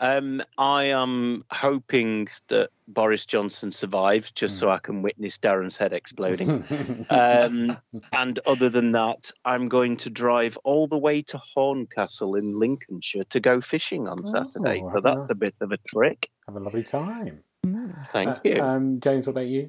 [0.00, 4.58] Um, I am hoping that Boris Johnson survives, just Hmm.
[4.60, 6.64] so I can witness Darren's head exploding.
[7.10, 7.76] um,
[8.12, 13.24] and other than that, I'm going to drive all the way to Horncastle in Lincolnshire
[13.30, 14.82] to go fishing on Saturday.
[14.84, 16.30] Oh, So that's a- a bit of a trick.
[16.46, 17.42] Have a lovely time.
[18.12, 18.62] Thank Uh, you.
[18.62, 19.68] Um, James, what about you?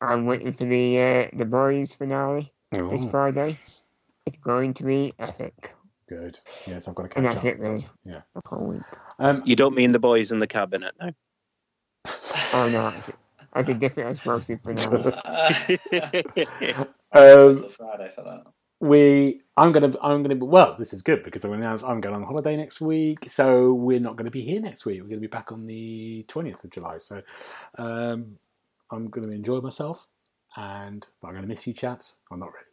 [0.00, 3.56] I'm waiting for the uh, the boys finale this Oh, Friday.
[4.26, 5.73] It's going to be epic.
[6.08, 6.38] Good.
[6.66, 7.44] Yes, I've got to And that's up.
[7.44, 7.86] it, really.
[8.04, 8.22] Yeah.
[8.36, 8.82] I can't wait.
[9.18, 11.10] Um, you don't mean the boys in the cabinet, no?
[12.52, 12.90] Oh, no.
[12.90, 13.12] That's,
[13.54, 15.12] that's a different explosive finale.
[17.12, 18.42] um, Friday for that.
[18.80, 20.44] we, I'm gonna, I'm gonna.
[20.44, 23.72] Well, this is good because I'm gonna announce I'm going on holiday next week, so
[23.72, 24.98] we're not going to be here next week.
[25.00, 26.98] We're going to be back on the 20th of July.
[26.98, 27.22] So,
[27.78, 28.38] um,
[28.90, 30.08] I'm going to enjoy myself,
[30.56, 32.16] and I'm going to miss you, chaps.
[32.30, 32.66] I'm not ready.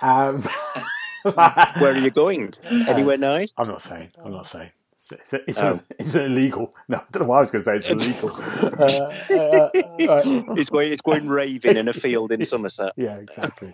[0.00, 0.42] Um,
[1.80, 2.52] Where are you going?
[2.70, 3.52] Anywhere nice?
[3.56, 4.10] I'm not saying.
[4.24, 4.70] I'm not saying.
[4.92, 5.80] It's, it's, it's, Oh.
[5.98, 6.74] it's illegal.
[6.88, 8.30] No, I don't know why I was going to say it's illegal.
[8.32, 12.92] uh, uh, uh, It's going, it's going raving in a field in Somerset.
[12.96, 13.72] yeah, exactly.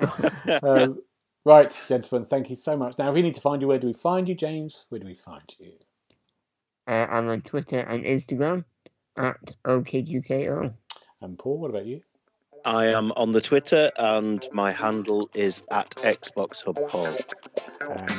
[0.63, 1.01] um,
[1.45, 2.99] right, gentlemen, thank you so much.
[2.99, 4.85] Now, if we need to find you, where do we find you, James?
[4.91, 5.73] Where do we find you?
[6.87, 8.65] Uh, I'm on Twitter and Instagram
[9.17, 9.37] at
[9.67, 10.75] OKUKO.
[11.23, 12.03] And Paul, what about you?
[12.67, 17.07] I am on the Twitter and my handle is at Xbox Hub Paul.
[17.07, 17.19] And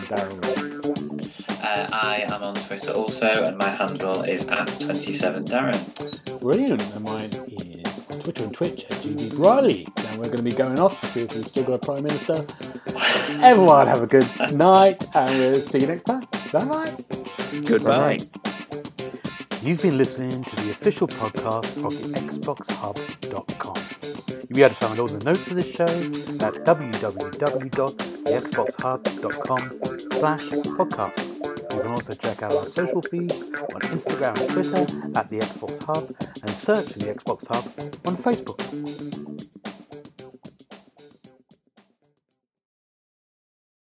[0.07, 1.63] Darren.
[1.63, 6.39] Uh, I am on Twitter also, and my handle is at 27darren.
[6.39, 6.93] Brilliant.
[6.93, 9.87] And mine is Twitter and Twitch at GB Briley.
[10.09, 12.03] And we're going to be going off to see if we've still got a Prime
[12.03, 12.35] Minister.
[13.43, 16.21] Everyone have a good night and we'll see you next time.
[16.53, 16.95] Bye bye.
[17.65, 18.19] Goodbye.
[19.63, 24.34] You've been listening to the official podcast of the XboxHub.com.
[24.55, 29.59] You'll be able to find all the notes of this show at www.thexboxhub.com
[30.11, 30.43] slash
[30.79, 31.17] podcast.
[31.73, 34.87] You can also check out our social feeds on Instagram and Twitter
[35.19, 36.09] at the Xbox Hub
[36.41, 37.65] and search for the Xbox Hub
[38.07, 38.61] on Facebook.